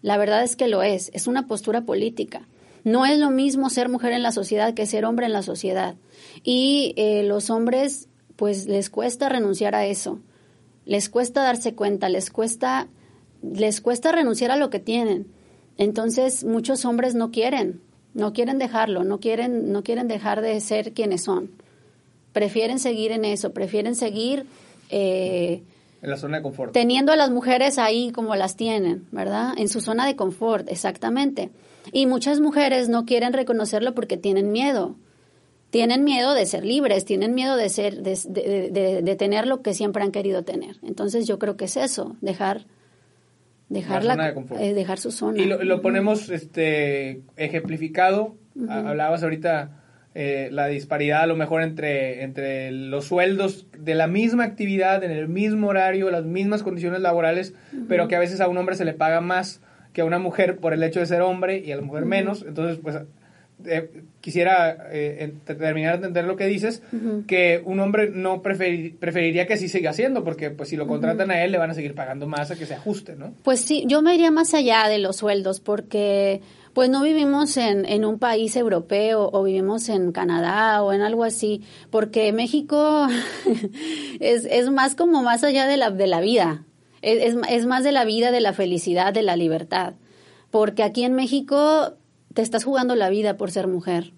la 0.02 0.16
verdad 0.16 0.42
es 0.42 0.54
que 0.54 0.68
lo 0.68 0.82
es, 0.82 1.10
es 1.14 1.26
una 1.26 1.46
postura 1.46 1.82
política. 1.82 2.46
No 2.84 3.06
es 3.06 3.18
lo 3.18 3.30
mismo 3.30 3.70
ser 3.70 3.88
mujer 3.88 4.12
en 4.12 4.22
la 4.22 4.30
sociedad 4.30 4.74
que 4.74 4.86
ser 4.86 5.04
hombre 5.04 5.26
en 5.26 5.32
la 5.32 5.42
sociedad. 5.42 5.96
Y 6.42 6.94
eh, 6.96 7.22
los 7.24 7.50
hombres, 7.50 8.08
pues 8.36 8.66
les 8.66 8.90
cuesta 8.90 9.28
renunciar 9.28 9.74
a 9.74 9.86
eso 9.86 10.20
les 10.86 11.08
cuesta 11.08 11.42
darse 11.42 11.74
cuenta, 11.74 12.08
les 12.08 12.30
cuesta, 12.30 12.88
les 13.42 13.80
cuesta 13.80 14.12
renunciar 14.12 14.50
a 14.50 14.56
lo 14.56 14.70
que 14.70 14.80
tienen. 14.80 15.26
Entonces, 15.78 16.44
muchos 16.44 16.84
hombres 16.84 17.14
no 17.14 17.30
quieren, 17.30 17.80
no 18.12 18.32
quieren 18.32 18.58
dejarlo, 18.58 19.04
no 19.04 19.18
quieren, 19.18 19.72
no 19.72 19.82
quieren 19.82 20.08
dejar 20.08 20.40
de 20.40 20.60
ser 20.60 20.92
quienes 20.92 21.22
son. 21.22 21.50
Prefieren 22.32 22.78
seguir 22.78 23.12
en 23.12 23.24
eso, 23.24 23.52
prefieren 23.52 23.94
seguir 23.94 24.46
eh, 24.90 25.62
en 26.04 26.10
la 26.10 26.16
zona 26.16 26.36
de 26.36 26.42
confort. 26.42 26.72
Teniendo 26.72 27.12
a 27.12 27.16
las 27.16 27.30
mujeres 27.30 27.78
ahí 27.78 28.12
como 28.12 28.36
las 28.36 28.56
tienen, 28.56 29.06
¿verdad? 29.10 29.54
En 29.56 29.68
su 29.68 29.80
zona 29.80 30.06
de 30.06 30.14
confort, 30.14 30.68
exactamente. 30.70 31.50
Y 31.92 32.06
muchas 32.06 32.40
mujeres 32.40 32.88
no 32.88 33.04
quieren 33.06 33.32
reconocerlo 33.32 33.94
porque 33.94 34.16
tienen 34.16 34.52
miedo 34.52 34.96
tienen 35.70 36.04
miedo 36.04 36.34
de 36.34 36.46
ser 36.46 36.64
libres, 36.64 37.04
tienen 37.04 37.34
miedo 37.34 37.56
de 37.56 37.68
ser, 37.68 38.00
de, 38.00 39.16
tener 39.18 39.48
lo 39.48 39.60
que 39.60 39.74
siempre 39.74 40.04
han 40.04 40.12
querido 40.12 40.44
tener. 40.44 40.76
Entonces 40.84 41.26
yo 41.26 41.40
creo 41.40 41.56
que 41.56 41.64
es 41.64 41.76
eso, 41.76 42.14
dejar, 42.20 42.66
dejar, 43.68 44.04
la, 44.04 44.34
eh, 44.60 44.72
dejar 44.72 45.00
su 45.00 45.10
zona. 45.10 45.42
Y 45.42 45.46
lo, 45.46 45.82
ponemos 45.82 46.30
este, 46.30 47.22
ejemplificado, 47.34 48.36
hablabas 48.68 49.24
ahorita 49.24 49.83
eh, 50.14 50.48
la 50.52 50.68
disparidad 50.68 51.22
a 51.22 51.26
lo 51.26 51.34
mejor 51.34 51.62
entre, 51.62 52.22
entre 52.22 52.70
los 52.70 53.06
sueldos 53.06 53.66
de 53.76 53.94
la 53.96 54.06
misma 54.06 54.44
actividad, 54.44 55.02
en 55.02 55.10
el 55.10 55.28
mismo 55.28 55.68
horario, 55.68 56.10
las 56.10 56.24
mismas 56.24 56.62
condiciones 56.62 57.00
laborales, 57.00 57.54
pero 57.88 58.06
que 58.06 58.14
a 58.14 58.20
veces 58.20 58.40
a 58.40 58.48
un 58.48 58.56
hombre 58.56 58.76
se 58.76 58.84
le 58.84 58.92
paga 58.92 59.20
más 59.20 59.60
que 59.92 60.02
a 60.02 60.04
una 60.04 60.18
mujer 60.18 60.58
por 60.58 60.72
el 60.72 60.82
hecho 60.82 61.00
de 61.00 61.06
ser 61.06 61.22
hombre 61.22 61.58
y 61.58 61.72
a 61.72 61.76
la 61.76 61.82
mujer 61.82 62.04
menos. 62.04 62.44
Entonces, 62.46 62.78
pues 62.82 62.96
eh, 63.66 64.02
quisiera 64.20 64.88
eh, 64.90 65.32
terminar 65.46 65.92
de 65.92 65.96
entender 66.06 66.24
lo 66.24 66.36
que 66.36 66.46
dices, 66.46 66.82
que 67.26 67.62
un 67.64 67.78
hombre 67.80 68.10
no 68.10 68.42
preferiría 68.42 69.46
que 69.46 69.54
así 69.54 69.68
siga 69.68 69.90
haciendo, 69.90 70.24
porque 70.24 70.50
pues 70.50 70.68
si 70.68 70.76
lo 70.76 70.86
contratan 70.86 71.30
a 71.30 71.42
él 71.42 71.52
le 71.52 71.58
van 71.58 71.70
a 71.70 71.74
seguir 71.74 71.94
pagando 71.94 72.26
más 72.26 72.50
a 72.50 72.56
que 72.56 72.66
se 72.66 72.74
ajuste, 72.74 73.16
¿no? 73.16 73.34
Pues 73.42 73.60
sí, 73.60 73.84
yo 73.86 74.00
me 74.00 74.14
iría 74.14 74.30
más 74.30 74.54
allá 74.54 74.88
de 74.88 74.98
los 74.98 75.16
sueldos, 75.16 75.60
porque 75.60 76.40
pues 76.74 76.90
no 76.90 77.02
vivimos 77.02 77.56
en, 77.56 77.86
en 77.86 78.04
un 78.04 78.18
país 78.18 78.56
europeo 78.56 79.30
o 79.32 79.44
vivimos 79.44 79.88
en 79.88 80.10
Canadá 80.10 80.82
o 80.82 80.92
en 80.92 81.02
algo 81.02 81.22
así, 81.24 81.62
porque 81.90 82.32
México 82.32 83.06
es, 84.20 84.44
es 84.44 84.70
más 84.70 84.96
como 84.96 85.22
más 85.22 85.44
allá 85.44 85.66
de 85.66 85.76
la, 85.76 85.90
de 85.90 86.08
la 86.08 86.20
vida, 86.20 86.64
es, 87.00 87.36
es 87.48 87.66
más 87.66 87.84
de 87.84 87.92
la 87.92 88.04
vida, 88.04 88.32
de 88.32 88.40
la 88.40 88.52
felicidad, 88.52 89.14
de 89.14 89.22
la 89.22 89.36
libertad, 89.36 89.94
porque 90.50 90.82
aquí 90.82 91.04
en 91.04 91.14
México 91.14 91.94
te 92.34 92.42
estás 92.42 92.64
jugando 92.64 92.96
la 92.96 93.08
vida 93.08 93.36
por 93.36 93.52
ser 93.52 93.68
mujer. 93.68 94.12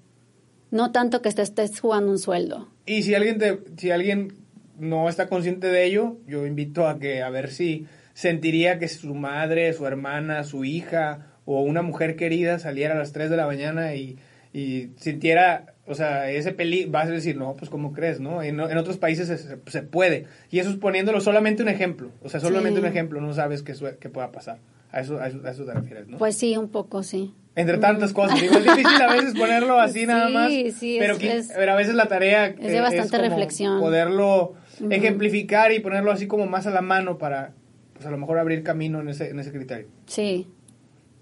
No 0.71 0.91
tanto 0.91 1.23
que 1.23 1.29
estés 1.29 1.79
jugando 1.79 2.11
un 2.11 2.19
sueldo. 2.19 2.69
Y 2.87 3.03
si 3.03 3.15
alguien, 3.15 3.39
te, 3.39 3.61
si 3.77 3.91
alguien 3.91 4.33
no 4.79 5.09
está 5.09 5.29
consciente 5.29 5.69
de 5.69 5.85
ello, 5.85 6.17
yo 6.27 6.45
invito 6.47 6.89
a 6.89 6.99
que 6.99 7.23
a 7.23 7.31
ver 7.31 7.51
si 7.51 7.87
sentiría 8.15 8.79
que 8.79 8.89
su 8.89 9.15
madre, 9.15 9.73
su 9.75 9.87
hermana, 9.87 10.43
su 10.43 10.65
hija 10.65 11.36
o 11.47 11.63
una 11.63 11.81
mujer 11.81 12.17
querida 12.17 12.59
saliera 12.59 12.95
a 12.95 12.99
las 12.99 13.13
3 13.13 13.31
de 13.31 13.37
la 13.37 13.47
mañana 13.47 13.95
y, 13.95 14.19
y 14.53 14.91
sintiera, 14.97 15.75
o 15.87 15.95
sea, 15.95 16.31
ese 16.31 16.53
peligro, 16.53 16.91
vas 16.91 17.09
a 17.09 17.13
decir, 17.13 17.37
no, 17.37 17.57
pues 17.57 17.71
¿cómo 17.71 17.93
crees, 17.93 18.21
no? 18.21 18.43
En, 18.43 18.61
en 18.61 18.77
otros 18.77 18.99
países 18.99 19.29
se, 19.29 19.59
se, 19.67 19.83
puede. 19.83 20.27
Y 20.51 20.59
eso 20.59 20.71
es 20.71 20.77
poniéndolo 20.77 21.21
solamente 21.21 21.63
un 21.63 21.69
ejemplo, 21.69 22.11
o 22.23 22.29
sea, 22.29 22.41
solamente 22.41 22.81
un 22.81 22.87
ejemplo, 22.87 23.21
no 23.21 23.33
sabes 23.33 23.63
qué, 23.63 23.75
qué 23.99 24.11
pueda 24.11 24.33
pasar. 24.33 24.59
A 24.93 25.01
eso, 25.01 25.19
a 25.19 25.29
eso, 25.29 25.41
a, 25.45 25.51
eso, 25.51 25.65
te 25.65 25.73
refieres, 25.73 26.09
¿no? 26.09 26.19
Pues 26.19 26.37
sí, 26.37 26.57
un 26.57 26.69
poco, 26.69 27.03
sí. 27.03 27.35
Entre 27.55 27.79
tantas 27.79 28.13
cosas. 28.13 28.41
Digo, 28.41 28.55
es 28.57 28.65
difícil 28.65 29.03
a 29.03 29.13
veces 29.13 29.35
ponerlo 29.35 29.81
así 29.81 30.07
nada 30.07 30.29
más. 30.29 30.51
Sí, 30.51 30.97
pero, 30.99 31.17
es, 31.17 31.53
pero 31.55 31.73
a 31.73 31.77
veces 31.77 31.95
la 31.95 32.07
tarea 32.07 32.47
es 32.47 32.73
de 32.73 32.81
bastante 32.81 33.19
reflexión. 33.19 33.81
Poderlo 33.81 34.55
ejemplificar 34.91 35.73
y 35.73 35.81
ponerlo 35.81 36.13
así 36.13 36.27
como 36.27 36.47
más 36.47 36.67
a 36.67 36.71
la 36.71 36.83
mano 36.83 37.19
para, 37.19 37.53
pues 37.95 38.07
a 38.07 38.11
lo 38.11 38.19
mejor 38.19 38.39
abrir 38.39 38.63
camino 38.63 39.01
en 39.01 39.09
ese, 39.09 39.31
en 39.31 39.39
ese 39.41 39.53
criterio. 39.53 39.89
Sí. 40.07 40.47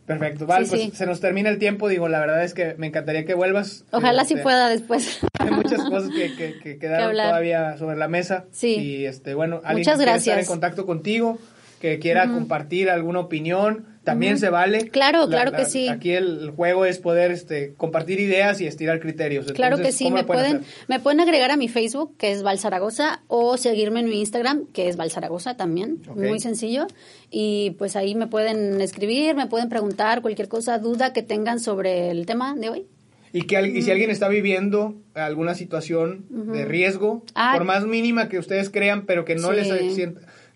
Perfecto, 0.06 0.46
vale, 0.46 0.66
pues 0.66 0.92
se 0.92 1.06
nos 1.06 1.20
termina 1.20 1.48
el 1.48 1.58
tiempo, 1.58 1.88
digo, 1.88 2.08
la 2.08 2.20
verdad 2.20 2.44
es 2.44 2.52
que 2.52 2.74
me 2.76 2.88
encantaría 2.88 3.24
que 3.24 3.32
vuelvas. 3.32 3.84
Ojalá 3.90 4.24
sí 4.24 4.34
este, 4.34 4.42
pueda 4.42 4.68
después. 4.68 5.20
Hay 5.38 5.50
muchas 5.50 5.82
cosas 5.82 6.10
que, 6.10 6.58
que, 6.62 6.78
quedaron 6.80 7.12
todavía 7.12 7.78
sobre 7.78 7.96
la 7.96 8.08
mesa. 8.08 8.44
Sí. 8.52 8.74
Y 8.76 9.06
este, 9.06 9.32
bueno, 9.34 9.62
alguien 9.64 9.78
Muchas 9.78 9.98
que 9.98 10.04
gracias. 10.04 10.26
estar 10.26 10.38
en 10.40 10.46
contacto 10.46 10.84
contigo, 10.84 11.38
que 11.80 11.98
quiera 12.00 12.26
compartir 12.26 12.90
alguna 12.90 13.20
opinión, 13.20 13.86
también 14.04 14.38
se 14.38 14.50
vale. 14.50 14.88
Claro, 14.90 15.26
claro 15.28 15.52
que 15.52 15.64
sí. 15.64 15.88
Aquí 15.88 16.12
el, 16.12 16.50
juego 16.50 16.84
es 16.84 16.98
poder 16.98 17.30
este, 17.30 17.74
compartir 17.76 18.20
ideas 18.20 18.60
y 18.60 18.66
estirar 18.66 19.00
criterios. 19.00 19.50
claro 19.52 19.78
que 19.78 19.92
sí, 19.92 20.10
me 20.10 20.24
pueden, 20.24 20.62
me 20.88 21.00
pueden 21.00 21.20
agregar 21.20 21.50
a 21.50 21.56
mi 21.56 21.68
Facebook, 21.68 22.16
que 22.16 22.30
es 22.30 22.42
Val 22.42 22.58
Zaragoza, 22.58 23.22
o 23.28 23.56
seguirme 23.56 24.00
en 24.00 24.06
mi 24.06 24.20
Instagram, 24.20 24.66
que 24.72 24.88
es 24.88 24.96
Val 24.96 25.10
Zaragoza 25.10 25.56
también, 25.56 26.02
muy 26.14 26.38
sencillo. 26.38 26.86
Y 27.30 27.74
pues 27.78 27.96
ahí 27.96 28.14
me 28.14 28.26
pueden 28.26 28.80
escribir, 28.80 29.34
me 29.34 29.46
pueden 29.46 29.68
preguntar 29.68 30.22
cualquier 30.22 30.48
cosa, 30.48 30.78
duda 30.78 31.12
que 31.12 31.22
tengan 31.22 31.58
sobre 31.58 32.10
el 32.10 32.26
tema 32.26 32.54
de 32.54 32.68
hoy. 32.68 32.86
Y, 33.32 33.42
que, 33.48 33.60
y 33.66 33.82
si 33.82 33.90
alguien 33.90 34.10
está 34.10 34.28
viviendo 34.28 34.94
alguna 35.14 35.56
situación 35.56 36.26
de 36.30 36.64
riesgo, 36.64 37.24
Ah. 37.34 37.54
por 37.56 37.64
más 37.64 37.84
mínima 37.84 38.28
que 38.28 38.38
ustedes 38.38 38.70
crean, 38.70 39.06
pero 39.06 39.24
que 39.24 39.34
no 39.34 39.50
Sí. 39.50 39.56
les 39.56 39.96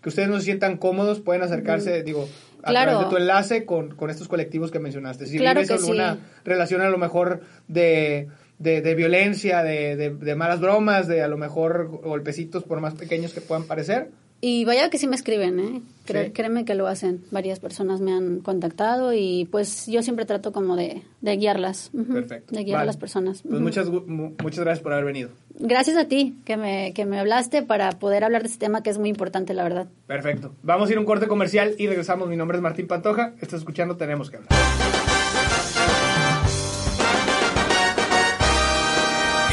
que 0.01 0.07
ustedes 0.07 0.29
no 0.29 0.37
se 0.37 0.45
sientan 0.45 0.77
cómodos, 0.77 1.19
pueden 1.19 1.41
acercarse, 1.43 2.03
digo, 2.03 2.29
a 2.69 2.71
Claro. 2.71 2.91
través 2.91 3.05
de 3.07 3.09
tu 3.15 3.17
enlace 3.21 3.65
con, 3.65 3.95
con 3.95 4.09
estos 4.09 4.27
colectivos 4.27 4.71
que 4.71 4.79
mencionaste. 4.79 5.25
Si 5.25 5.37
Claro 5.37 5.61
vives 5.61 5.71
alguna 5.79 6.15
sí. 6.15 6.21
relación 6.45 6.81
a 6.81 6.89
lo 6.89 6.97
mejor 6.97 7.41
de, 7.67 8.27
de, 8.57 8.81
de 8.81 8.95
violencia, 8.95 9.63
de, 9.63 9.95
de, 9.95 10.09
de 10.15 10.35
malas 10.35 10.59
bromas, 10.59 11.07
de 11.07 11.21
a 11.21 11.27
lo 11.27 11.37
mejor 11.37 11.87
golpecitos 12.03 12.63
por 12.63 12.79
más 12.81 12.93
pequeños 12.95 13.33
que 13.33 13.41
puedan 13.41 13.63
parecer, 13.65 14.09
Y 14.41 14.63
vaya 14.65 14.89
que 14.89 14.97
sí 14.97 15.07
me 15.07 15.15
escriben, 15.15 15.59
¿eh? 15.59 15.81
Cre- 16.07 16.25
Sí. 16.27 16.31
Créeme 16.31 16.65
que 16.65 16.73
lo 16.75 16.87
hacen. 16.87 17.21
Varias 17.29 17.59
personas 17.59 17.99
me 18.01 18.13
han 18.13 18.39
contactado 18.39 19.13
y 19.13 19.47
pues 19.51 19.85
yo 19.87 20.01
siempre 20.01 20.25
trato 20.25 20.51
como 20.51 20.75
de, 20.75 21.03
de 21.21 21.37
guiarlas. 21.37 21.91
Perfecto. 21.93 22.55
De 22.55 22.63
guiar 22.63 22.79
a 22.81 22.85
las 22.85 22.97
personas. 22.97 23.43
Pues 23.47 23.59
muchas, 23.61 23.89
muchas 23.89 24.59
gracias 24.59 24.79
por 24.81 24.93
haber 24.93 25.05
venido. 25.05 25.29
Gracias 25.59 25.97
a 25.97 26.05
ti 26.07 26.37
que 26.45 26.57
me, 26.57 26.93
que 26.93 27.05
me 27.05 27.19
hablaste 27.19 27.61
para 27.63 27.91
poder 27.99 28.23
hablar 28.23 28.41
de 28.43 28.47
este 28.47 28.59
tema 28.59 28.81
que 28.81 28.89
es 28.89 28.97
muy 28.97 29.09
importante, 29.09 29.53
la 29.53 29.63
verdad. 29.63 29.87
Perfecto. 30.07 30.55
Vamos 30.63 30.87
a 30.89 30.91
ir 30.93 30.97
a 30.97 31.01
un 31.01 31.05
corte 31.05 31.27
comercial 31.27 31.75
y 31.77 31.87
regresamos. 31.87 32.27
Mi 32.29 32.37
nombre 32.37 32.57
es 32.57 32.63
Martín 32.63 32.87
Pantoja. 32.87 33.33
Estás 33.41 33.59
escuchando 33.59 33.97
Tenemos 33.97 34.29
que 34.31 34.37
hablar. 34.37 34.49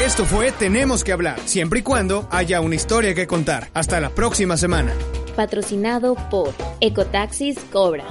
Esto 0.03 0.25
fue 0.25 0.51
Tenemos 0.51 1.03
que 1.03 1.11
hablar, 1.11 1.39
siempre 1.45 1.79
y 1.79 1.81
cuando 1.81 2.27
haya 2.29 2.61
una 2.61 2.75
historia 2.75 3.15
que 3.15 3.25
contar. 3.25 3.69
Hasta 3.73 3.99
la 3.99 4.09
próxima 4.09 4.55
semana. 4.55 4.93
Patrocinado 5.35 6.15
por 6.29 6.53
Ecotaxis 6.81 7.57
Cobra, 7.71 8.05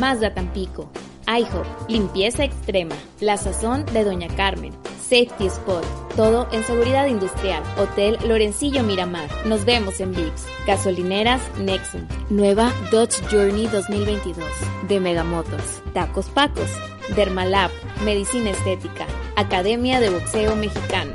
Mazda 0.00 0.34
Tampico, 0.34 0.90
IHOP, 1.28 1.88
Limpieza 1.88 2.42
Extrema, 2.42 2.96
La 3.20 3.36
Sazón 3.36 3.86
de 3.86 4.02
Doña 4.02 4.26
Carmen, 4.36 4.72
Safety 5.00 5.46
Spot, 5.46 5.84
todo 6.16 6.48
en 6.50 6.64
seguridad 6.64 7.06
industrial, 7.06 7.62
Hotel 7.78 8.18
Lorencillo 8.26 8.82
Miramar. 8.82 9.28
Nos 9.46 9.64
vemos 9.64 10.00
en 10.00 10.12
VIPS. 10.12 10.44
Gasolineras 10.66 11.40
Nexum, 11.60 12.06
nueva 12.30 12.72
Dodge 12.90 13.22
Journey 13.30 13.68
2022 13.68 14.44
de 14.88 15.00
Megamotors, 15.00 15.82
Tacos 15.94 16.26
Pacos, 16.26 16.70
Dermalab, 17.16 17.70
Medicina 18.04 18.50
Estética, 18.50 19.06
Academia 19.36 19.98
de 20.00 20.10
Boxeo 20.10 20.56
Mexicano. 20.56 21.14